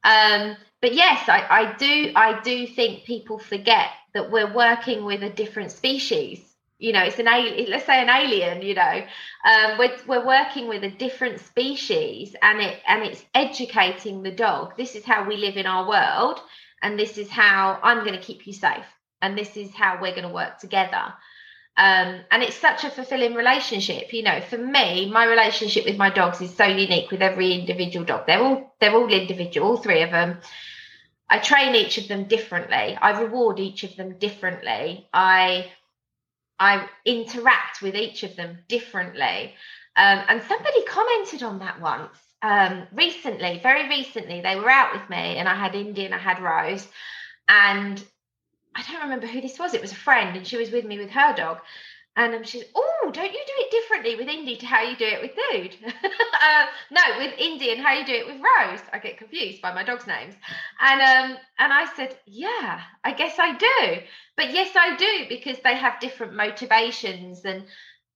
Um, 0.04 0.56
but 0.80 0.94
yes, 0.94 1.28
I, 1.28 1.46
I 1.48 1.76
do. 1.76 2.12
I 2.14 2.40
do 2.42 2.66
think 2.66 3.04
people 3.04 3.38
forget 3.38 3.88
that 4.14 4.30
we're 4.30 4.52
working 4.52 5.04
with 5.04 5.22
a 5.22 5.30
different 5.30 5.70
species. 5.70 6.42
You 6.78 6.92
know, 6.92 7.02
it's 7.02 7.18
an 7.18 7.28
alien. 7.28 7.70
Let's 7.70 7.86
say 7.86 8.02
an 8.02 8.10
alien. 8.10 8.62
You 8.62 8.74
know, 8.74 9.06
um, 9.44 9.78
we're 9.78 9.96
we're 10.06 10.26
working 10.26 10.68
with 10.68 10.82
a 10.84 10.90
different 10.90 11.40
species, 11.40 12.34
and 12.42 12.60
it 12.60 12.80
and 12.86 13.02
it's 13.02 13.24
educating 13.34 14.22
the 14.22 14.32
dog. 14.32 14.76
This 14.76 14.94
is 14.96 15.04
how 15.04 15.26
we 15.26 15.36
live 15.36 15.56
in 15.56 15.66
our 15.66 15.88
world, 15.88 16.40
and 16.82 16.98
this 16.98 17.18
is 17.18 17.30
how 17.30 17.78
I'm 17.82 18.00
going 18.00 18.18
to 18.18 18.20
keep 18.20 18.46
you 18.46 18.52
safe 18.52 18.84
and 19.26 19.36
this 19.36 19.56
is 19.56 19.74
how 19.74 19.98
we're 20.00 20.12
going 20.14 20.22
to 20.22 20.32
work 20.32 20.58
together. 20.58 21.12
Um, 21.76 22.20
and 22.30 22.42
it's 22.42 22.56
such 22.56 22.84
a 22.84 22.90
fulfilling 22.90 23.34
relationship 23.34 24.10
you 24.14 24.22
know 24.22 24.40
for 24.40 24.56
me 24.56 25.10
my 25.10 25.26
relationship 25.26 25.84
with 25.84 25.98
my 25.98 26.08
dogs 26.08 26.40
is 26.40 26.56
so 26.56 26.64
unique 26.64 27.10
with 27.10 27.20
every 27.20 27.52
individual 27.52 28.06
dog. 28.06 28.26
They're 28.26 28.42
all 28.42 28.74
they're 28.80 28.94
all 28.94 29.12
individual 29.12 29.68
all 29.68 29.76
three 29.76 30.02
of 30.02 30.10
them. 30.10 30.38
I 31.28 31.38
train 31.38 31.74
each 31.74 31.98
of 31.98 32.08
them 32.08 32.24
differently. 32.24 32.96
I 32.96 33.20
reward 33.20 33.58
each 33.58 33.82
of 33.84 33.96
them 33.96 34.16
differently. 34.18 35.06
I 35.12 35.70
i 36.58 36.88
interact 37.04 37.82
with 37.82 37.94
each 37.94 38.22
of 38.22 38.36
them 38.36 38.58
differently. 38.68 39.54
Um, 39.96 40.18
and 40.28 40.42
somebody 40.42 40.82
commented 40.84 41.42
on 41.42 41.58
that 41.58 41.80
once 41.80 42.16
um, 42.40 42.86
recently 42.92 43.60
very 43.62 43.88
recently. 43.88 44.40
They 44.40 44.56
were 44.56 44.70
out 44.70 44.94
with 44.94 45.10
me 45.10 45.36
and 45.38 45.46
i 45.46 45.54
had 45.54 45.74
indy 45.74 46.06
and 46.06 46.14
i 46.14 46.18
had 46.18 46.40
rose. 46.40 46.88
And 47.48 48.02
I 48.76 48.82
don't 48.82 49.02
remember 49.02 49.26
who 49.26 49.40
this 49.40 49.58
was. 49.58 49.72
It 49.72 49.80
was 49.80 49.92
a 49.92 49.96
friend, 49.96 50.36
and 50.36 50.46
she 50.46 50.58
was 50.58 50.70
with 50.70 50.84
me 50.84 50.98
with 50.98 51.10
her 51.10 51.34
dog. 51.34 51.60
And 52.14 52.34
um, 52.34 52.44
she's, 52.44 52.64
oh, 52.74 53.10
don't 53.12 53.32
you 53.32 53.44
do 53.46 53.52
it 53.56 53.70
differently 53.70 54.16
with 54.16 54.28
Indy 54.28 54.56
to 54.56 54.66
how 54.66 54.82
you 54.82 54.96
do 54.96 55.04
it 55.04 55.20
with 55.20 55.32
Dude? 55.34 55.76
uh, 55.94 56.66
no, 56.90 57.00
with 57.18 57.34
Indy 57.38 57.72
and 57.72 57.80
how 57.80 57.92
you 57.92 58.06
do 58.06 58.14
it 58.14 58.26
with 58.26 58.36
Rose. 58.36 58.80
I 58.92 58.98
get 58.98 59.18
confused 59.18 59.60
by 59.60 59.74
my 59.74 59.82
dog's 59.82 60.06
names. 60.06 60.34
And 60.80 61.00
um, 61.00 61.38
and 61.58 61.72
I 61.72 61.86
said, 61.94 62.18
yeah, 62.26 62.80
I 63.04 63.12
guess 63.12 63.36
I 63.38 63.56
do. 63.56 64.00
But 64.36 64.52
yes, 64.52 64.74
I 64.74 64.96
do 64.96 65.26
because 65.28 65.58
they 65.62 65.76
have 65.76 66.00
different 66.00 66.34
motivations 66.34 67.44
and 67.44 67.64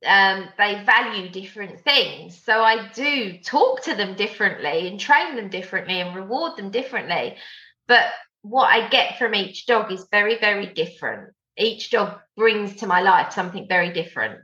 um, 0.07 0.49
they 0.57 0.83
value 0.85 1.29
different 1.29 1.81
things. 1.81 2.43
So 2.43 2.63
I 2.63 2.89
do 2.95 3.39
talk 3.39 3.83
to 3.85 3.95
them 3.95 4.15
differently 4.15 4.89
and 4.89 4.99
train 4.99 5.37
them 5.37 5.51
differently 5.51 6.01
and 6.01 6.17
reward 6.17 6.57
them 6.57 6.71
differently. 6.71 7.37
But 7.87 8.07
what 8.43 8.67
I 8.67 8.89
get 8.89 9.19
from 9.19 9.35
each 9.35 9.67
dog 9.67 9.93
is 9.93 10.07
very, 10.11 10.39
very 10.39 10.67
different. 10.67 11.33
Each 11.57 11.91
dog 11.91 12.19
brings 12.37 12.77
to 12.77 12.87
my 12.87 13.01
life 13.01 13.33
something 13.33 13.67
very 13.69 13.93
different. 13.93 14.41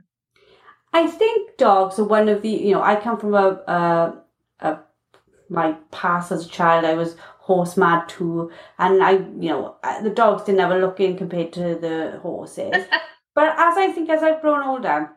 I 0.93 1.07
think 1.07 1.57
dogs 1.57 1.99
are 1.99 2.03
one 2.03 2.29
of 2.29 2.41
the, 2.41 2.49
you 2.49 2.71
know, 2.73 2.81
I 2.81 2.95
come 2.95 3.19
from 3.19 3.33
a, 3.33 3.61
a, 3.67 4.23
a 4.59 4.79
my 5.49 5.73
past 5.91 6.31
as 6.31 6.45
a 6.45 6.49
child, 6.49 6.85
I 6.85 6.93
was 6.93 7.15
horse 7.39 7.77
mad 7.77 8.09
too. 8.09 8.51
And 8.77 9.01
I, 9.01 9.11
you 9.11 9.49
know, 9.49 9.77
the 10.03 10.09
dogs 10.09 10.43
didn't 10.43 10.59
have 10.59 10.71
a 10.71 10.77
look 10.77 10.99
in 10.99 11.17
compared 11.17 11.53
to 11.53 11.61
the 11.75 12.19
horses. 12.21 12.73
but 13.35 13.49
as 13.57 13.77
I 13.77 13.91
think 13.93 14.09
as 14.09 14.23
I've 14.23 14.41
grown 14.41 14.63
older, 14.63 15.11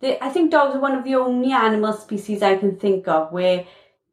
the, 0.00 0.22
I 0.22 0.28
think 0.28 0.50
dogs 0.50 0.76
are 0.76 0.80
one 0.80 0.94
of 0.94 1.04
the 1.04 1.16
only 1.16 1.52
animal 1.52 1.92
species 1.92 2.42
I 2.42 2.56
can 2.56 2.76
think 2.76 3.08
of 3.08 3.32
where 3.32 3.66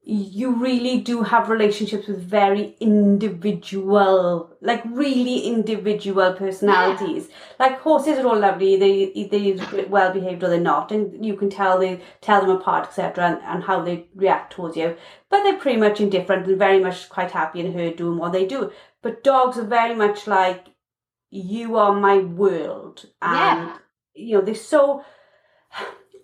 you 0.05 0.55
really 0.55 0.99
do 0.99 1.21
have 1.21 1.49
relationships 1.49 2.07
with 2.07 2.21
very 2.21 2.75
individual, 2.81 4.49
like 4.59 4.83
really 4.85 5.47
individual 5.47 6.33
personalities. 6.33 7.29
Yeah. 7.29 7.35
Like 7.67 7.79
horses 7.79 8.19
are 8.19 8.27
all 8.27 8.39
lovely, 8.39 8.75
they 8.75 9.27
they 9.31 9.85
well 9.87 10.11
behaved 10.11 10.43
or 10.43 10.49
they're 10.49 10.59
not, 10.59 10.91
and 10.91 11.25
you 11.25 11.37
can 11.37 11.49
tell 11.49 11.79
they 11.79 12.01
tell 12.19 12.41
them 12.41 12.49
apart, 12.49 12.87
etc., 12.87 13.25
and, 13.25 13.41
and 13.43 13.63
how 13.63 13.81
they 13.81 14.07
react 14.13 14.51
towards 14.51 14.75
you. 14.75 14.97
But 15.29 15.43
they're 15.43 15.57
pretty 15.57 15.79
much 15.79 16.01
indifferent 16.01 16.47
and 16.47 16.57
very 16.59 16.81
much 16.81 17.07
quite 17.07 17.31
happy 17.31 17.61
in 17.61 17.71
her 17.71 17.89
doing 17.91 18.17
what 18.17 18.33
they 18.33 18.45
do. 18.45 18.73
But 19.01 19.23
dogs 19.23 19.57
are 19.57 19.63
very 19.63 19.95
much 19.95 20.27
like 20.27 20.65
you 21.29 21.77
are 21.77 21.93
my 21.93 22.17
world, 22.17 23.05
and 23.21 23.69
yeah. 23.69 23.77
you 24.15 24.35
know 24.35 24.41
they're 24.41 24.55
so. 24.55 25.05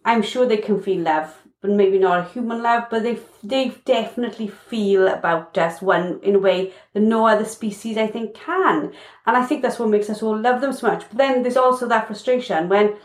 I'm 0.03 0.21
sure 0.21 0.45
they 0.45 0.57
can 0.57 0.81
feel 0.81 1.01
love 1.01 1.33
but 1.61 1.71
maybe 1.71 1.99
not 1.99 2.19
a 2.19 2.29
human 2.29 2.63
love, 2.63 2.85
but 2.89 3.03
they 3.03 3.19
they 3.43 3.69
definitely 3.85 4.47
feel 4.47 5.07
about 5.07 5.57
us 5.57 5.81
one 5.81 6.19
in 6.23 6.35
a 6.35 6.39
way 6.39 6.73
that 6.93 7.01
no 7.01 7.27
other 7.27 7.45
species 7.45 7.97
I 7.97 8.07
think 8.07 8.33
can, 8.33 8.93
and 9.25 9.37
I 9.37 9.45
think 9.45 9.61
that's 9.61 9.79
what 9.79 9.89
makes 9.89 10.09
us 10.09 10.23
all 10.23 10.39
love 10.39 10.61
them 10.61 10.73
so 10.73 10.87
much. 10.87 11.03
But 11.09 11.17
then 11.17 11.43
there's 11.43 11.57
also 11.57 11.87
that 11.87 12.07
frustration 12.07 12.69
when 12.69 12.95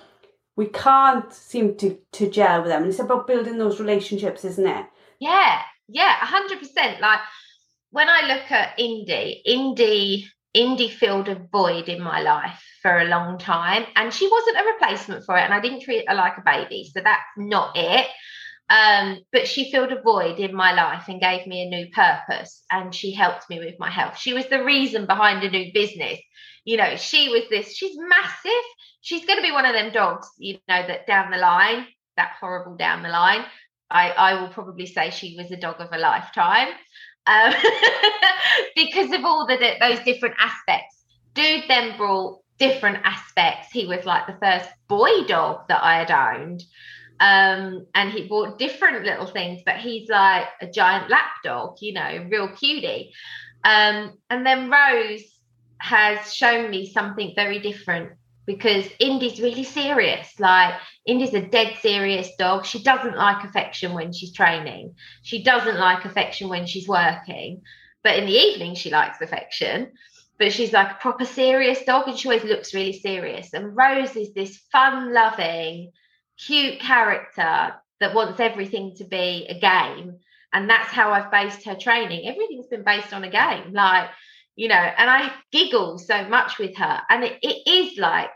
we 0.57 0.67
can't 0.67 1.33
seem 1.33 1.77
to 1.79 1.99
to 2.13 2.31
gel 2.31 2.61
with 2.63 2.71
them, 2.71 2.83
and 2.83 2.91
it's 2.91 3.01
about 3.01 3.27
building 3.27 3.59
those 3.59 3.81
relationships, 3.81 4.45
isn't 4.45 4.67
it? 4.67 4.87
Yeah, 5.19 5.63
yeah, 5.89 6.15
hundred 6.15 6.61
percent. 6.61 7.01
Like 7.01 7.21
when 7.91 8.09
I 8.09 8.27
look 8.27 8.51
at 8.51 8.79
Indy, 8.79 9.43
indie, 9.47 10.25
Indy 10.53 10.89
filled 10.89 11.29
a 11.29 11.35
void 11.51 11.89
in 11.89 12.01
my 12.01 12.21
life 12.21 12.63
for 12.83 12.99
a 12.99 13.07
long 13.07 13.39
time, 13.39 13.85
and 13.97 14.15
she 14.15 14.29
wasn't 14.29 14.59
a 14.59 14.73
replacement 14.73 15.25
for 15.25 15.37
it, 15.37 15.43
and 15.43 15.55
I 15.55 15.61
didn't 15.61 15.83
treat 15.83 16.09
her 16.09 16.15
like 16.15 16.39
a 16.39 16.43
baby, 16.45 16.89
so 16.93 17.01
that's 17.03 17.23
not 17.37 17.77
it. 17.77 18.07
Um, 18.71 19.21
but 19.31 19.47
she 19.47 19.71
filled 19.71 19.93
a 19.93 20.01
void 20.01 20.39
in 20.41 20.55
my 20.55 20.73
life 20.73 21.05
and 21.09 21.21
gave 21.21 21.47
me 21.47 21.63
a 21.63 21.69
new 21.69 21.87
purpose. 21.91 22.65
And 22.71 22.95
she 22.95 23.13
helped 23.13 23.49
me 23.51 23.59
with 23.59 23.75
my 23.79 23.91
health. 23.91 24.19
She 24.19 24.33
was 24.33 24.47
the 24.47 24.65
reason 24.65 25.07
behind 25.07 25.43
a 25.43 25.51
new 25.51 25.73
business. 25.73 26.19
You 26.65 26.79
know, 26.79 26.97
she 26.97 27.29
was 27.29 27.43
this, 27.51 27.77
she's 27.77 27.97
massive. 27.99 28.65
She's 29.03 29.27
going 29.27 29.39
to 29.39 29.43
be 29.43 29.53
one 29.53 29.67
of 29.67 29.75
them 29.75 29.93
dogs, 29.93 30.29
you 30.39 30.55
know, 30.67 30.87
that 30.87 31.07
down 31.07 31.31
the 31.31 31.37
line, 31.37 31.87
that 32.17 32.33
horrible 32.41 32.77
down 32.77 33.03
the 33.03 33.11
line, 33.11 33.45
I, 33.91 34.11
I 34.11 34.41
will 34.41 34.49
probably 34.49 34.87
say 34.87 35.11
she 35.11 35.37
was 35.37 35.51
a 35.51 35.57
dog 35.57 35.77
of 35.81 35.89
a 35.93 35.99
lifetime 35.99 36.69
um, 37.27 37.53
because 38.77 39.13
of 39.13 39.25
all 39.25 39.47
the, 39.47 39.59
those 39.79 40.01
different 40.01 40.37
aspects. 40.39 41.05
Dude 41.35 41.65
then 41.69 41.97
brought 41.97 42.41
different 42.59 42.99
aspects. 43.05 43.69
He 43.73 43.87
was 43.87 44.05
like 44.05 44.27
the 44.27 44.39
first 44.41 44.71
boy 44.89 45.25
dog 45.27 45.69
that 45.69 45.83
I 45.83 45.99
had 45.99 46.11
owned. 46.11 46.63
Um, 47.21 47.87
and 47.95 48.11
he 48.11 48.27
bought 48.27 48.59
different 48.59 49.05
little 49.05 49.27
things, 49.27 49.63
but 49.65 49.77
he's 49.77 50.09
like 50.09 50.47
a 50.61 50.67
giant 50.67 51.11
lap 51.11 51.31
dog, 51.45 51.77
you 51.81 51.93
know, 51.93 52.27
real 52.31 52.49
cutie. 52.49 53.13
Um, 53.65 54.19
and 54.29 54.45
then 54.45 54.71
Rose 54.71 55.23
has 55.79 56.35
shown 56.35 56.71
me 56.71 56.91
something 56.93 57.33
very 57.35 57.59
different 57.61 58.13
because 58.47 58.87
Indy's 58.99 59.41
really 59.41 59.65
serious. 59.65 60.39
Like 60.39 60.75
Indy's 61.07 61.35
a 61.35 61.47
dead 61.47 61.77
serious 61.81 62.31
dog. 62.39 62.67
She 62.67 62.83
doesn't 62.83 63.17
like 63.17 63.45
affection 63.45 63.95
when 63.95 64.13
she's 64.13 64.33
training. 64.33 64.95
She 65.23 65.43
doesn't 65.43 65.79
like 65.79 66.05
affection 66.05 66.49
when 66.49 66.67
she's 66.67 66.89
working. 66.89 67.63
But 68.03 68.19
in 68.19 68.27
the 68.27 68.33
evening, 68.33 68.75
she 68.75 68.91
likes 68.91 69.21
affection. 69.21 69.93
But 70.39 70.53
she's 70.53 70.73
like 70.73 70.91
a 70.91 70.99
proper 71.01 71.25
serious 71.25 71.83
dog 71.85 72.09
and 72.09 72.19
she 72.19 72.29
always 72.29 72.45
looks 72.45 72.75
really 72.75 72.99
serious. 72.99 73.55
And 73.55 73.77
Rose 73.77 74.17
is 74.17 74.35
this 74.35 74.59
fun 74.73 75.15
loving, 75.15 75.93
cute 76.39 76.81
character 76.81 77.75
that 78.01 78.15
wants 78.15 78.41
everything 78.41 78.95
to 78.97 79.05
be 79.05 79.47
a 79.49 79.59
game. 79.59 80.19
And 80.53 80.71
that's 80.71 80.91
how 80.91 81.11
I've 81.11 81.31
based 81.31 81.65
her 81.65 81.75
training. 81.75 82.29
Everything's 82.29 82.69
been 82.69 82.85
based 82.85 83.13
on 83.13 83.25
a 83.25 83.31
game. 83.31 83.73
Like, 83.73 84.11
you 84.57 84.69
know, 84.69 84.75
and 84.75 85.11
I 85.11 85.33
giggle 85.51 85.99
so 85.99 86.29
much 86.29 86.59
with 86.59 86.77
her. 86.77 87.01
And 87.11 87.25
it, 87.25 87.39
it 87.43 87.69
is 87.69 87.99
like, 87.99 88.31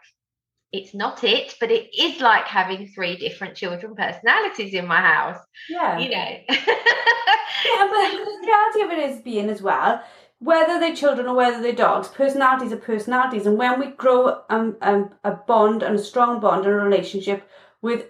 it's 0.73 0.95
not 0.95 1.25
it, 1.25 1.55
but 1.61 1.71
it 1.71 1.89
is 1.99 2.21
like 2.21 2.45
having 2.47 2.89
three 2.89 3.17
different 3.17 3.55
children 3.55 3.95
personalities 3.95 4.75
in 4.75 4.87
my 4.87 5.01
house. 5.01 5.39
Yeah. 5.69 5.99
You 5.99 6.11
know. 6.11 6.37
yeah, 6.49 7.89
but 7.89 8.11
the 8.11 8.39
reality 8.43 8.83
of 8.83 8.91
it 8.91 9.11
is 9.11 9.23
being 9.23 9.49
as 9.49 9.63
well, 9.63 10.03
whether 10.41 10.79
they're 10.79 10.95
children 10.95 11.27
or 11.27 11.35
whether 11.35 11.63
they're 11.63 11.73
dogs, 11.73 12.09
personalities 12.09 12.73
are 12.73 12.77
personalities. 12.77 13.47
And 13.47 13.57
when 13.57 13.81
we 13.81 13.89
grow 13.93 14.43
um, 14.51 14.77
um, 14.83 15.15
a 15.25 15.33
bond 15.33 15.83
and 15.83 15.97
a 15.97 16.03
strong 16.03 16.41
bond 16.41 16.67
and 16.67 16.75
a 16.75 16.79
relationship 16.79 17.49
with 17.83 18.07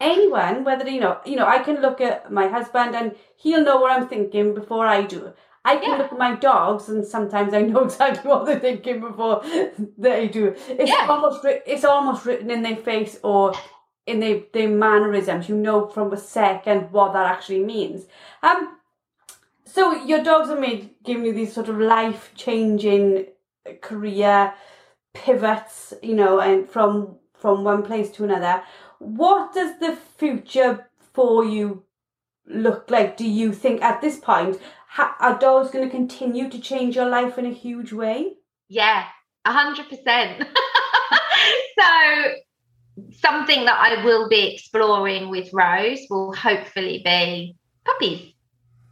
anyone, 0.00 0.64
whether 0.64 0.88
you 0.88 1.00
know, 1.00 1.18
you 1.24 1.36
know, 1.36 1.46
I 1.46 1.58
can 1.60 1.80
look 1.80 2.00
at 2.00 2.30
my 2.30 2.48
husband 2.48 2.94
and 2.94 3.14
he'll 3.36 3.64
know 3.64 3.80
what 3.80 3.92
I'm 3.92 4.08
thinking 4.08 4.54
before 4.54 4.86
I 4.86 5.02
do. 5.02 5.32
I 5.64 5.76
can 5.78 5.90
yeah. 5.90 5.96
look 5.96 6.12
at 6.12 6.18
my 6.18 6.36
dogs 6.36 6.88
and 6.88 7.04
sometimes 7.04 7.52
I 7.52 7.62
know 7.62 7.84
exactly 7.84 8.30
what 8.30 8.46
they're 8.46 8.60
thinking 8.60 9.00
before 9.00 9.42
they 9.98 10.28
do. 10.28 10.54
It's 10.68 10.90
yeah. 10.90 11.06
almost 11.08 11.44
it's 11.44 11.84
almost 11.84 12.24
written 12.24 12.50
in 12.50 12.62
their 12.62 12.76
face 12.76 13.18
or 13.22 13.52
in 14.06 14.20
their, 14.20 14.42
their 14.52 14.68
mannerisms. 14.68 15.48
You 15.48 15.56
know 15.56 15.88
from 15.88 16.12
a 16.12 16.16
second 16.16 16.92
what 16.92 17.12
that 17.14 17.26
actually 17.26 17.64
means. 17.64 18.06
Um, 18.42 18.78
so 19.64 19.92
your 20.04 20.22
dogs 20.22 20.48
are 20.50 20.60
made 20.60 20.90
giving 21.04 21.26
you 21.26 21.32
these 21.32 21.52
sort 21.52 21.68
of 21.68 21.78
life 21.78 22.30
changing 22.36 23.26
career 23.80 24.54
pivots, 25.14 25.92
you 26.02 26.14
know, 26.14 26.38
and 26.38 26.70
from 26.70 27.16
from 27.34 27.64
one 27.64 27.82
place 27.82 28.10
to 28.12 28.24
another. 28.24 28.62
What 28.98 29.54
does 29.54 29.78
the 29.78 29.96
future 29.96 30.88
for 31.12 31.44
you 31.44 31.84
look 32.46 32.90
like? 32.90 33.16
Do 33.16 33.28
you 33.28 33.52
think 33.52 33.82
at 33.82 34.00
this 34.00 34.18
point 34.18 34.60
are 34.98 35.38
dogs 35.38 35.70
going 35.70 35.84
to 35.84 35.94
continue 35.94 36.48
to 36.48 36.58
change 36.58 36.96
your 36.96 37.08
life 37.08 37.36
in 37.36 37.46
a 37.46 37.52
huge 37.52 37.92
way? 37.92 38.34
Yeah, 38.68 39.04
a 39.44 39.52
hundred 39.52 39.88
percent. 39.88 40.46
So 41.78 42.34
something 43.12 43.64
that 43.66 43.78
I 43.78 44.04
will 44.04 44.28
be 44.28 44.54
exploring 44.54 45.28
with 45.28 45.50
Rose 45.52 46.00
will 46.08 46.32
hopefully 46.34 47.02
be 47.04 47.56
puppies. 47.84 48.32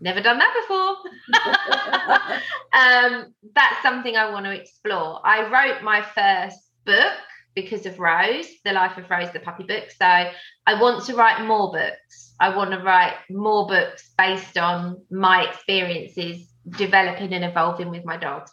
Never 0.01 0.21
done 0.21 0.39
that 0.39 0.55
before. 0.61 0.97
um, 2.75 3.35
that's 3.55 3.83
something 3.83 4.17
I 4.17 4.31
want 4.31 4.45
to 4.47 4.53
explore. 4.53 5.21
I 5.25 5.49
wrote 5.49 5.83
my 5.83 6.03
first 6.03 6.59
book 6.85 7.15
because 7.55 7.87
of 7.87 7.99
Rose, 7.99 8.47
the 8.65 8.73
life 8.73 8.99
of 8.99 9.09
Rose, 9.09 9.33
the 9.33 9.41
puppy 9.41 9.65
book. 9.65 9.85
So 9.97 10.07
I 10.07 10.81
want 10.81 11.05
to 11.07 11.15
write 11.15 11.45
more 11.47 11.73
books. 11.73 12.35
I 12.41 12.55
want 12.55 12.73
to 12.73 12.79
write 12.79 13.15
more 13.31 13.67
books 13.67 14.11
based 14.19 14.59
on 14.59 15.03
my 15.11 15.49
experiences 15.49 16.49
developing 16.77 17.33
and 17.33 17.45
evolving 17.45 17.91
with 17.91 18.05
my 18.05 18.17
dogs. 18.17 18.51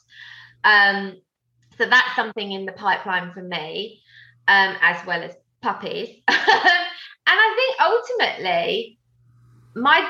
Um, 0.63 1.17
so 1.77 1.85
that's 1.85 2.15
something 2.15 2.51
in 2.51 2.65
the 2.65 2.73
pipeline 2.73 3.31
for 3.33 3.41
me, 3.41 4.01
um, 4.47 4.75
as 4.81 5.05
well 5.05 5.23
as 5.23 5.33
puppies. 5.61 6.21
and 6.27 6.37
I 7.27 7.55
think 7.55 7.81
ultimately, 7.81 8.99
my 9.75 10.07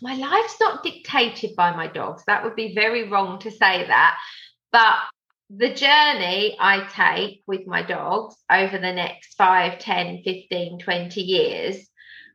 my 0.00 0.14
life's 0.14 0.56
not 0.60 0.82
dictated 0.82 1.54
by 1.54 1.74
my 1.76 1.86
dogs. 1.86 2.24
That 2.26 2.42
would 2.42 2.56
be 2.56 2.74
very 2.74 3.08
wrong 3.08 3.38
to 3.40 3.50
say 3.50 3.86
that. 3.86 4.18
But 4.72 4.96
the 5.54 5.74
journey 5.74 6.56
I 6.58 6.86
take 6.94 7.42
with 7.46 7.66
my 7.66 7.82
dogs 7.82 8.36
over 8.50 8.78
the 8.78 8.92
next 8.92 9.34
5, 9.34 9.78
10, 9.78 10.22
15, 10.24 10.78
20 10.78 11.20
years, 11.20 11.88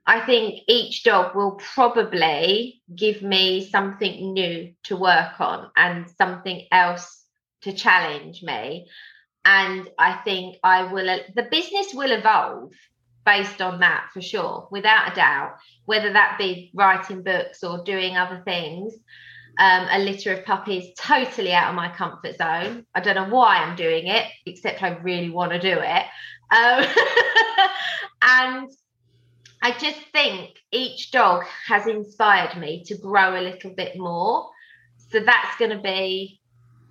I 0.05 0.25
think 0.25 0.61
each 0.67 1.03
dog 1.03 1.35
will 1.35 1.59
probably 1.73 2.81
give 2.95 3.23
me 3.23 3.67
something 3.69 4.33
new 4.33 4.73
to 4.83 4.95
work 4.95 5.41
on 5.41 5.71
and 5.75 6.05
something 6.17 6.65
else 6.71 7.25
to 7.63 7.73
challenge 7.73 8.43
me. 8.43 8.87
And 9.43 9.89
I 9.97 10.13
think 10.23 10.57
I 10.63 10.91
will, 10.91 11.19
the 11.35 11.47
business 11.49 11.93
will 11.93 12.11
evolve 12.11 12.71
based 13.25 13.61
on 13.61 13.79
that 13.79 14.09
for 14.13 14.21
sure, 14.21 14.67
without 14.69 15.11
a 15.11 15.15
doubt, 15.15 15.57
whether 15.85 16.13
that 16.13 16.37
be 16.37 16.71
writing 16.75 17.23
books 17.23 17.63
or 17.63 17.83
doing 17.83 18.15
other 18.15 18.41
things 18.45 18.93
um, 19.57 19.87
a 19.91 19.99
litter 19.99 20.33
of 20.33 20.45
puppies 20.45 20.93
totally 20.97 21.53
out 21.53 21.69
of 21.69 21.75
my 21.75 21.89
comfort 21.89 22.37
zone. 22.37 22.85
I 22.93 22.99
don't 22.99 23.15
know 23.15 23.29
why 23.29 23.57
I'm 23.57 23.75
doing 23.75 24.07
it, 24.07 24.25
except 24.45 24.83
I 24.83 24.89
really 24.97 25.29
want 25.29 25.51
to 25.51 25.59
do 25.59 25.77
it. 25.79 26.03
Um, 26.51 26.85
and 28.21 28.69
I 29.61 29.71
just 29.71 29.99
think 30.13 30.51
each 30.71 31.11
dog 31.11 31.45
has 31.67 31.87
inspired 31.87 32.57
me 32.57 32.83
to 32.85 32.97
grow 32.97 33.39
a 33.39 33.41
little 33.41 33.71
bit 33.71 33.97
more. 33.97 34.49
So 35.09 35.19
that's 35.19 35.57
going 35.57 35.71
to 35.71 35.81
be 35.81 36.39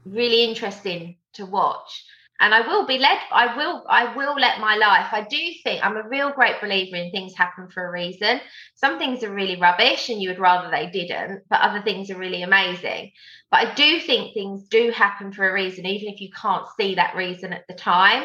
really 0.05 0.45
interesting 0.45 1.19
to 1.35 1.47
watch. 1.47 2.05
And 2.40 2.55
I 2.55 2.66
will 2.66 2.87
be 2.87 2.99
led. 2.99 3.18
I 3.33 3.57
will. 3.57 3.85
I 3.88 4.14
will 4.14 4.35
let 4.35 4.61
my 4.61 4.77
life. 4.77 5.09
I 5.12 5.22
do 5.22 5.38
think 5.62 5.85
I'm 5.85 5.96
a 5.96 6.09
real 6.09 6.31
great 6.31 6.61
believer 6.61 6.96
in 6.96 7.11
things 7.11 7.35
happen 7.35 7.68
for 7.68 7.87
a 7.87 7.92
reason. 7.92 8.40
Some 8.75 8.99
things 8.99 9.22
are 9.22 9.33
really 9.33 9.57
rubbish, 9.61 10.09
and 10.09 10.20
you 10.20 10.29
would 10.29 10.38
rather 10.38 10.70
they 10.70 10.90
didn't. 10.90 11.44
But 11.49 11.61
other 11.61 11.83
things 11.83 12.11
are 12.11 12.18
really 12.18 12.42
amazing. 12.42 13.12
But 13.51 13.66
I 13.66 13.75
do 13.75 14.01
think 14.01 14.35
things 14.35 14.68
do 14.68 14.90
happen 14.90 15.33
for 15.33 15.49
a 15.49 15.53
reason, 15.53 15.87
even 15.87 16.12
if 16.12 16.20
you 16.20 16.31
can't 16.31 16.66
see 16.79 16.96
that 16.96 17.16
reason 17.16 17.53
at 17.53 17.66
the 17.68 17.75
time. 17.75 18.25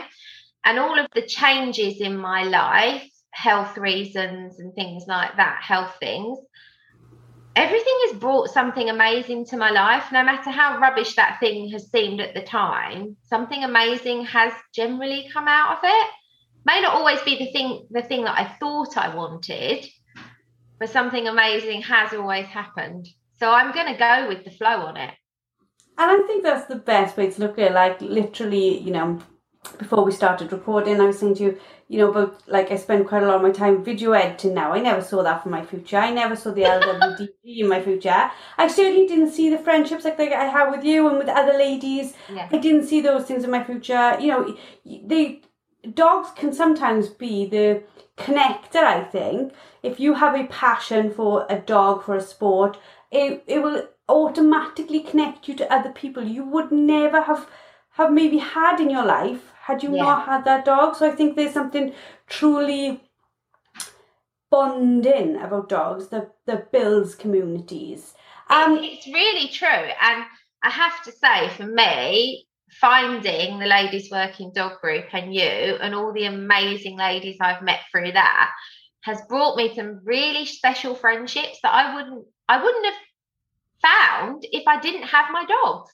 And 0.64 0.78
all 0.78 1.00
of 1.00 1.08
the 1.14 1.26
changes 1.26 2.02
in 2.02 2.18
my 2.18 2.44
life, 2.44 3.08
health 3.32 3.78
reasons 3.78 4.60
and 4.60 4.74
things 4.74 5.06
like 5.08 5.38
that, 5.38 5.64
health 5.64 5.96
things, 6.00 6.38
everything 7.56 7.94
has 8.08 8.18
brought 8.18 8.50
something 8.50 8.90
amazing 8.90 9.46
to 9.46 9.58
my 9.58 9.70
life 9.72 10.06
no 10.12 10.24
matter 10.24 10.50
how 10.50 10.80
rubbish 10.80 11.16
that 11.16 11.40
thing 11.40 11.70
has 11.70 11.92
seemed 11.92 12.22
at 12.22 12.34
the 12.34 12.42
time 12.42 13.16
something 13.24 13.64
amazing 13.64 14.26
has 14.26 14.54
generally 14.74 15.30
come 15.34 15.48
out 15.48 15.78
of 15.78 15.84
it. 15.84 16.08
May 16.64 16.80
not 16.82 16.94
always 16.94 17.22
be 17.24 17.38
the 17.38 17.52
thing 17.52 17.88
the 17.90 18.04
thing 18.04 18.24
that 18.24 18.38
i 18.38 18.46
thought 18.60 18.98
i 18.98 19.14
wanted 19.16 19.86
but 20.80 20.90
something 20.90 21.28
amazing 21.28 21.82
has 21.84 22.14
always 22.14 22.48
happened. 22.48 23.08
So 23.38 23.52
i'm 23.52 23.74
going 23.74 23.88
to 23.88 24.00
go 24.00 24.28
with 24.28 24.46
the 24.46 24.52
flow 24.52 24.86
on 24.88 24.98
it. 24.98 25.14
And 25.98 26.12
i 26.12 26.28
think 26.28 26.44
that's 26.44 26.68
the 26.68 26.78
best 26.78 27.18
way 27.18 27.30
to 27.32 27.42
look 27.42 27.60
at 27.60 27.72
it. 27.72 27.74
Like 27.74 28.02
literally 28.02 28.80
you 28.80 28.92
know 28.92 29.20
before 29.78 30.04
we 30.04 30.12
started 30.12 30.52
recording, 30.52 31.00
I 31.00 31.06
was 31.06 31.20
saying 31.20 31.36
to 31.36 31.44
you, 31.44 31.60
you 31.92 31.98
know, 31.98 32.10
but 32.10 32.40
like 32.48 32.72
I 32.72 32.78
spend 32.78 33.06
quite 33.06 33.22
a 33.22 33.26
lot 33.26 33.36
of 33.36 33.42
my 33.42 33.52
time 33.52 33.84
video 33.84 34.14
editing 34.14 34.54
now. 34.54 34.72
I 34.72 34.80
never 34.80 35.02
saw 35.02 35.24
that 35.24 35.44
for 35.44 35.50
my 35.50 35.66
future. 35.66 35.98
I 35.98 36.10
never 36.10 36.38
saw 36.38 36.52
the 36.52 36.62
LWDG 36.62 37.28
in 37.44 37.68
my 37.68 37.82
future. 37.82 38.32
I 38.58 38.70
certainly 38.70 39.08
didn't 39.08 39.32
see 39.32 39.50
the 39.50 39.58
friendships 39.58 40.06
like, 40.06 40.18
like 40.18 40.32
I 40.32 40.46
have 40.46 40.72
with 40.72 40.86
you 40.86 41.10
and 41.10 41.18
with 41.18 41.28
other 41.28 41.52
ladies. 41.52 42.14
Yeah. 42.34 42.48
I 42.50 42.60
didn't 42.60 42.88
see 42.88 43.02
those 43.02 43.26
things 43.26 43.44
in 43.44 43.52
my 43.52 43.62
future. 43.62 44.18
You 44.22 44.28
know, 44.30 44.58
they 45.06 45.42
dogs 45.94 46.30
can 46.34 46.54
sometimes 46.54 47.10
be 47.10 47.46
the 47.46 47.84
connector. 48.18 48.86
I 48.86 49.04
think 49.04 49.52
if 49.84 50.00
you 50.00 50.14
have 50.14 50.40
a 50.40 50.48
passion 50.48 51.12
for 51.12 51.46
a 51.50 51.60
dog 51.60 52.06
for 52.06 52.16
a 52.16 52.22
sport, 52.22 52.78
it 53.12 53.44
it 53.48 53.62
will 53.62 53.86
automatically 54.08 55.02
connect 55.02 55.50
you 55.50 55.56
to 55.56 55.74
other 55.74 55.92
people 55.92 56.24
you 56.24 56.46
would 56.46 56.72
never 56.72 57.24
have 57.24 57.50
have 57.98 58.14
maybe 58.14 58.38
had 58.38 58.80
in 58.80 58.90
your 58.90 59.06
life 59.06 59.51
had 59.72 59.84
you 59.84 59.92
Yeah. 59.92 60.04
not 60.04 60.26
had 60.26 60.46
that 60.46 60.66
dog. 60.66 60.96
So 60.96 61.08
I 61.08 61.16
think 61.16 61.36
there's 61.36 61.54
something 61.54 61.94
truly 62.28 63.02
bonding 64.50 65.38
about 65.38 65.70
dogs 65.70 66.10
that, 66.10 66.32
that 66.46 66.72
builds 66.72 67.16
communities. 67.16 68.14
Um, 68.50 68.80
it's 68.84 69.08
really 69.08 69.48
true. 69.48 69.68
And 69.68 70.26
I 70.62 70.70
have 70.70 71.04
to 71.04 71.12
say, 71.12 71.50
for 71.50 71.66
me, 71.66 72.48
finding 72.80 73.60
the 73.60 73.66
ladies 73.66 74.10
working 74.12 74.52
dog 74.54 74.80
group 74.82 75.06
and 75.14 75.34
you 75.34 75.42
and 75.82 75.94
all 75.94 76.14
the 76.14 76.26
amazing 76.26 76.98
ladies 76.98 77.38
I've 77.42 77.62
met 77.62 77.82
through 77.92 78.14
that 78.14 78.52
has 79.04 79.22
brought 79.28 79.58
me 79.58 79.74
some 79.76 80.00
really 80.06 80.46
special 80.46 80.96
friendships 80.96 81.60
that 81.64 81.74
I 81.74 81.96
wouldn't 81.96 82.26
I 82.48 82.64
wouldn't 82.64 82.86
have 82.86 82.94
found 83.82 84.46
if 84.52 84.64
I 84.68 84.80
didn't 84.80 85.04
have 85.04 85.26
my 85.32 85.46
dogs. 85.46 85.92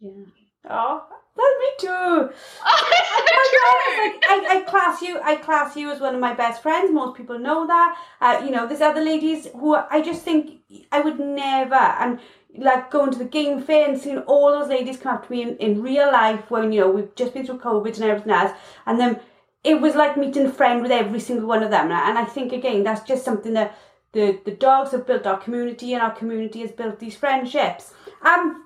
yeah. 0.00 0.24
Oh, 0.70 1.02
that's 1.36 1.58
me 1.60 1.68
too. 1.78 2.30
Oh, 2.66 3.50
so. 3.50 4.02
Like, 4.04 4.24
I, 4.28 4.56
I 4.56 4.60
class 4.62 5.02
you. 5.02 5.20
I 5.22 5.36
class 5.36 5.76
you 5.76 5.90
as 5.90 6.00
one 6.00 6.14
of 6.14 6.20
my 6.20 6.34
best 6.34 6.62
friends. 6.62 6.92
Most 6.92 7.16
people 7.16 7.38
know 7.38 7.66
that. 7.66 7.96
Uh, 8.20 8.42
you 8.44 8.50
know, 8.50 8.66
there's 8.66 8.80
other 8.80 9.02
ladies 9.02 9.48
who 9.54 9.74
I 9.74 10.00
just 10.02 10.22
think 10.22 10.60
I 10.92 11.00
would 11.00 11.18
never. 11.18 11.74
And 11.74 12.20
like 12.56 12.90
going 12.90 13.10
to 13.10 13.18
the 13.18 13.24
game 13.24 13.62
fair 13.62 13.88
and 13.88 14.00
seeing 14.00 14.18
all 14.18 14.52
those 14.52 14.68
ladies 14.68 14.96
come 14.98 15.14
up 15.14 15.26
to 15.26 15.32
me 15.32 15.42
in, 15.42 15.56
in 15.56 15.82
real 15.82 16.10
life 16.10 16.50
when 16.50 16.72
you 16.72 16.80
know 16.80 16.90
we've 16.90 17.14
just 17.14 17.34
been 17.34 17.44
through 17.44 17.58
COVID 17.58 17.94
and 17.94 18.04
everything 18.04 18.32
else, 18.32 18.52
and 18.86 18.98
then 19.00 19.20
it 19.62 19.80
was 19.80 19.94
like 19.94 20.16
meeting 20.16 20.46
a 20.46 20.52
friend 20.52 20.82
with 20.82 20.92
every 20.92 21.20
single 21.20 21.48
one 21.48 21.62
of 21.62 21.70
them. 21.70 21.90
And 21.90 22.18
I 22.18 22.24
think 22.24 22.52
again 22.52 22.84
that's 22.84 23.06
just 23.06 23.24
something 23.24 23.54
that 23.54 23.76
the 24.12 24.38
the 24.44 24.52
dogs 24.52 24.92
have 24.92 25.06
built 25.06 25.26
our 25.26 25.38
community, 25.38 25.94
and 25.94 26.02
our 26.02 26.14
community 26.14 26.60
has 26.60 26.72
built 26.72 26.98
these 27.00 27.16
friendships. 27.16 27.92
Um 28.22 28.63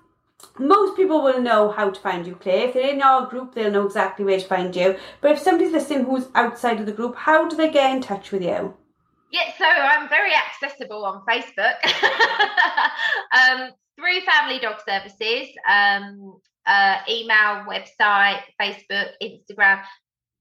most 0.58 0.96
people 0.96 1.22
will 1.22 1.40
know 1.40 1.70
how 1.70 1.90
to 1.90 2.00
find 2.00 2.26
you, 2.26 2.34
Claire. 2.34 2.68
If 2.68 2.74
they're 2.74 2.94
in 2.94 3.02
our 3.02 3.26
group, 3.26 3.54
they'll 3.54 3.70
know 3.70 3.86
exactly 3.86 4.24
where 4.24 4.38
to 4.38 4.46
find 4.46 4.74
you. 4.74 4.96
But 5.20 5.32
if 5.32 5.38
somebody's 5.38 5.72
listening 5.72 6.04
who's 6.04 6.28
outside 6.34 6.80
of 6.80 6.86
the 6.86 6.92
group, 6.92 7.16
how 7.16 7.48
do 7.48 7.56
they 7.56 7.70
get 7.70 7.94
in 7.94 8.02
touch 8.02 8.30
with 8.30 8.42
you? 8.42 8.74
Yeah, 9.30 9.52
so 9.58 9.64
I'm 9.64 10.08
very 10.08 10.32
accessible 10.34 11.04
on 11.04 11.22
Facebook 11.28 11.74
um, 13.32 13.70
through 13.96 14.20
Family 14.22 14.58
Dog 14.58 14.76
Services, 14.88 15.48
um, 15.68 16.40
uh, 16.66 16.98
email, 17.08 17.66
website, 17.68 18.40
Facebook, 18.60 19.10
Instagram. 19.22 19.82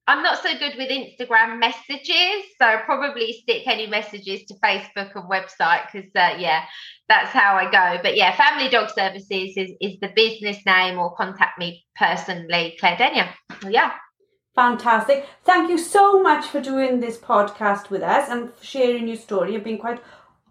I'm 0.07 0.23
not 0.23 0.41
so 0.41 0.57
good 0.57 0.75
with 0.77 0.89
Instagram 0.89 1.59
messages, 1.59 2.45
so 2.57 2.77
probably 2.85 3.33
stick 3.43 3.63
any 3.67 3.87
messages 3.87 4.45
to 4.45 4.53
Facebook 4.63 5.11
and 5.15 5.29
website 5.29 5.91
because, 5.91 6.09
uh, 6.15 6.37
yeah, 6.39 6.63
that's 7.09 7.31
how 7.31 7.55
I 7.55 7.69
go. 7.69 8.01
But 8.01 8.15
yeah, 8.15 8.33
Family 8.35 8.69
Dog 8.69 8.89
Services 8.89 9.57
is, 9.57 9.71
is 9.81 9.99
the 9.99 10.11
business 10.15 10.57
name, 10.65 10.97
or 10.97 11.13
contact 11.15 11.59
me 11.59 11.85
personally, 11.97 12.77
Claire 12.79 12.97
Denia. 12.97 13.33
Yeah. 13.69 13.91
Fantastic. 14.55 15.27
Thank 15.43 15.69
you 15.69 15.77
so 15.77 16.23
much 16.23 16.45
for 16.45 16.61
doing 16.61 16.99
this 16.99 17.17
podcast 17.17 17.89
with 17.89 18.01
us 18.01 18.29
and 18.29 18.51
sharing 18.61 19.07
your 19.07 19.17
story 19.17 19.53
You've 19.53 19.63
been 19.63 19.77
quite 19.77 20.01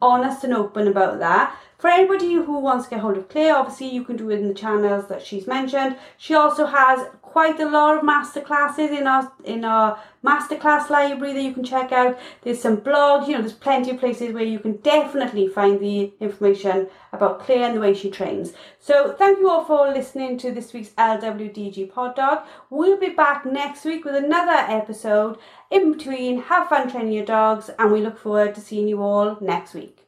honest 0.00 0.44
and 0.44 0.54
open 0.54 0.86
about 0.86 1.18
that. 1.18 1.56
For 1.78 1.88
anybody 1.88 2.32
who 2.32 2.58
wants 2.58 2.84
to 2.84 2.90
get 2.90 3.00
hold 3.00 3.18
of 3.18 3.28
Claire, 3.28 3.54
obviously 3.54 3.90
you 3.90 4.02
can 4.02 4.16
do 4.16 4.30
it 4.30 4.40
in 4.40 4.48
the 4.48 4.54
channels 4.54 5.08
that 5.08 5.24
she's 5.24 5.46
mentioned. 5.46 5.96
She 6.16 6.34
also 6.34 6.64
has 6.64 7.06
quite 7.20 7.60
a 7.60 7.68
lot 7.68 7.98
of 7.98 8.02
masterclasses 8.02 8.98
in 8.98 9.06
our 9.06 9.30
in 9.44 9.62
our 9.62 10.00
masterclass 10.24 10.88
library 10.88 11.34
that 11.34 11.42
you 11.42 11.52
can 11.52 11.64
check 11.64 11.92
out. 11.92 12.18
There's 12.40 12.62
some 12.62 12.78
blogs, 12.78 13.26
you 13.26 13.34
know, 13.34 13.42
there's 13.42 13.52
plenty 13.52 13.90
of 13.90 14.00
places 14.00 14.32
where 14.32 14.42
you 14.42 14.58
can 14.58 14.76
definitely 14.76 15.48
find 15.48 15.78
the 15.78 16.14
information 16.18 16.88
about 17.12 17.40
Claire 17.40 17.64
and 17.64 17.76
the 17.76 17.80
way 17.80 17.92
she 17.92 18.10
trains. 18.10 18.54
So 18.80 19.12
thank 19.12 19.38
you 19.38 19.50
all 19.50 19.66
for 19.66 19.92
listening 19.92 20.38
to 20.38 20.52
this 20.52 20.72
week's 20.72 20.94
LWDG 20.96 21.92
Pod 21.92 22.16
Dog. 22.16 22.46
We'll 22.70 22.98
be 22.98 23.10
back 23.10 23.44
next 23.44 23.84
week 23.84 24.06
with 24.06 24.14
another 24.14 24.58
episode 24.72 25.36
in 25.70 25.92
between. 25.92 26.40
Have 26.40 26.70
fun 26.70 26.90
training 26.90 27.12
your 27.12 27.26
dogs, 27.26 27.68
and 27.78 27.92
we 27.92 28.00
look 28.00 28.18
forward 28.18 28.54
to 28.54 28.62
seeing 28.62 28.88
you 28.88 29.02
all 29.02 29.36
next 29.42 29.74
week. 29.74 30.05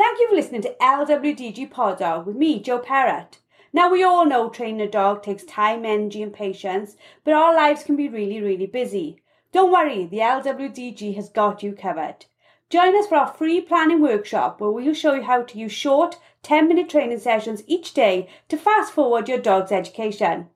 Thank 0.00 0.18
you 0.18 0.28
for 0.30 0.34
listening 0.34 0.62
to 0.62 0.74
LWDG 0.80 1.70
Pod 1.70 1.98
Dog 1.98 2.24
with 2.24 2.34
me, 2.34 2.58
Joe 2.58 2.78
Parrott. 2.78 3.36
Now, 3.70 3.90
we 3.90 4.02
all 4.02 4.24
know 4.24 4.48
training 4.48 4.80
a 4.80 4.90
dog 4.90 5.22
takes 5.22 5.44
time, 5.44 5.84
energy, 5.84 6.22
and 6.22 6.32
patience, 6.32 6.96
but 7.22 7.34
our 7.34 7.54
lives 7.54 7.84
can 7.84 7.96
be 7.96 8.08
really, 8.08 8.40
really 8.40 8.64
busy. 8.64 9.20
Don't 9.52 9.70
worry, 9.70 10.06
the 10.06 10.20
LWDG 10.20 11.14
has 11.16 11.28
got 11.28 11.62
you 11.62 11.74
covered. 11.74 12.24
Join 12.70 12.98
us 12.98 13.08
for 13.08 13.16
our 13.16 13.26
free 13.26 13.60
planning 13.60 14.00
workshop 14.00 14.58
where 14.58 14.70
we'll 14.70 14.94
show 14.94 15.12
you 15.12 15.22
how 15.24 15.42
to 15.42 15.58
use 15.58 15.72
short 15.72 16.16
10 16.44 16.66
minute 16.66 16.88
training 16.88 17.18
sessions 17.18 17.62
each 17.66 17.92
day 17.92 18.26
to 18.48 18.56
fast 18.56 18.94
forward 18.94 19.28
your 19.28 19.36
dog's 19.36 19.70
education. 19.70 20.48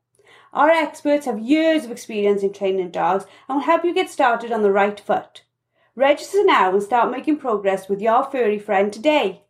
Our 0.54 0.70
experts 0.70 1.26
have 1.26 1.38
years 1.38 1.84
of 1.84 1.90
experience 1.90 2.42
in 2.42 2.54
training 2.54 2.92
dogs 2.92 3.26
and 3.46 3.56
will 3.56 3.64
help 3.64 3.84
you 3.84 3.92
get 3.92 4.08
started 4.08 4.52
on 4.52 4.62
the 4.62 4.72
right 4.72 4.98
foot. 4.98 5.42
Register 5.96 6.44
now 6.44 6.72
and 6.72 6.82
start 6.82 7.10
making 7.10 7.36
progress 7.36 7.88
with 7.88 8.00
your 8.00 8.24
furry 8.24 8.58
friend 8.58 8.92
today. 8.92 9.42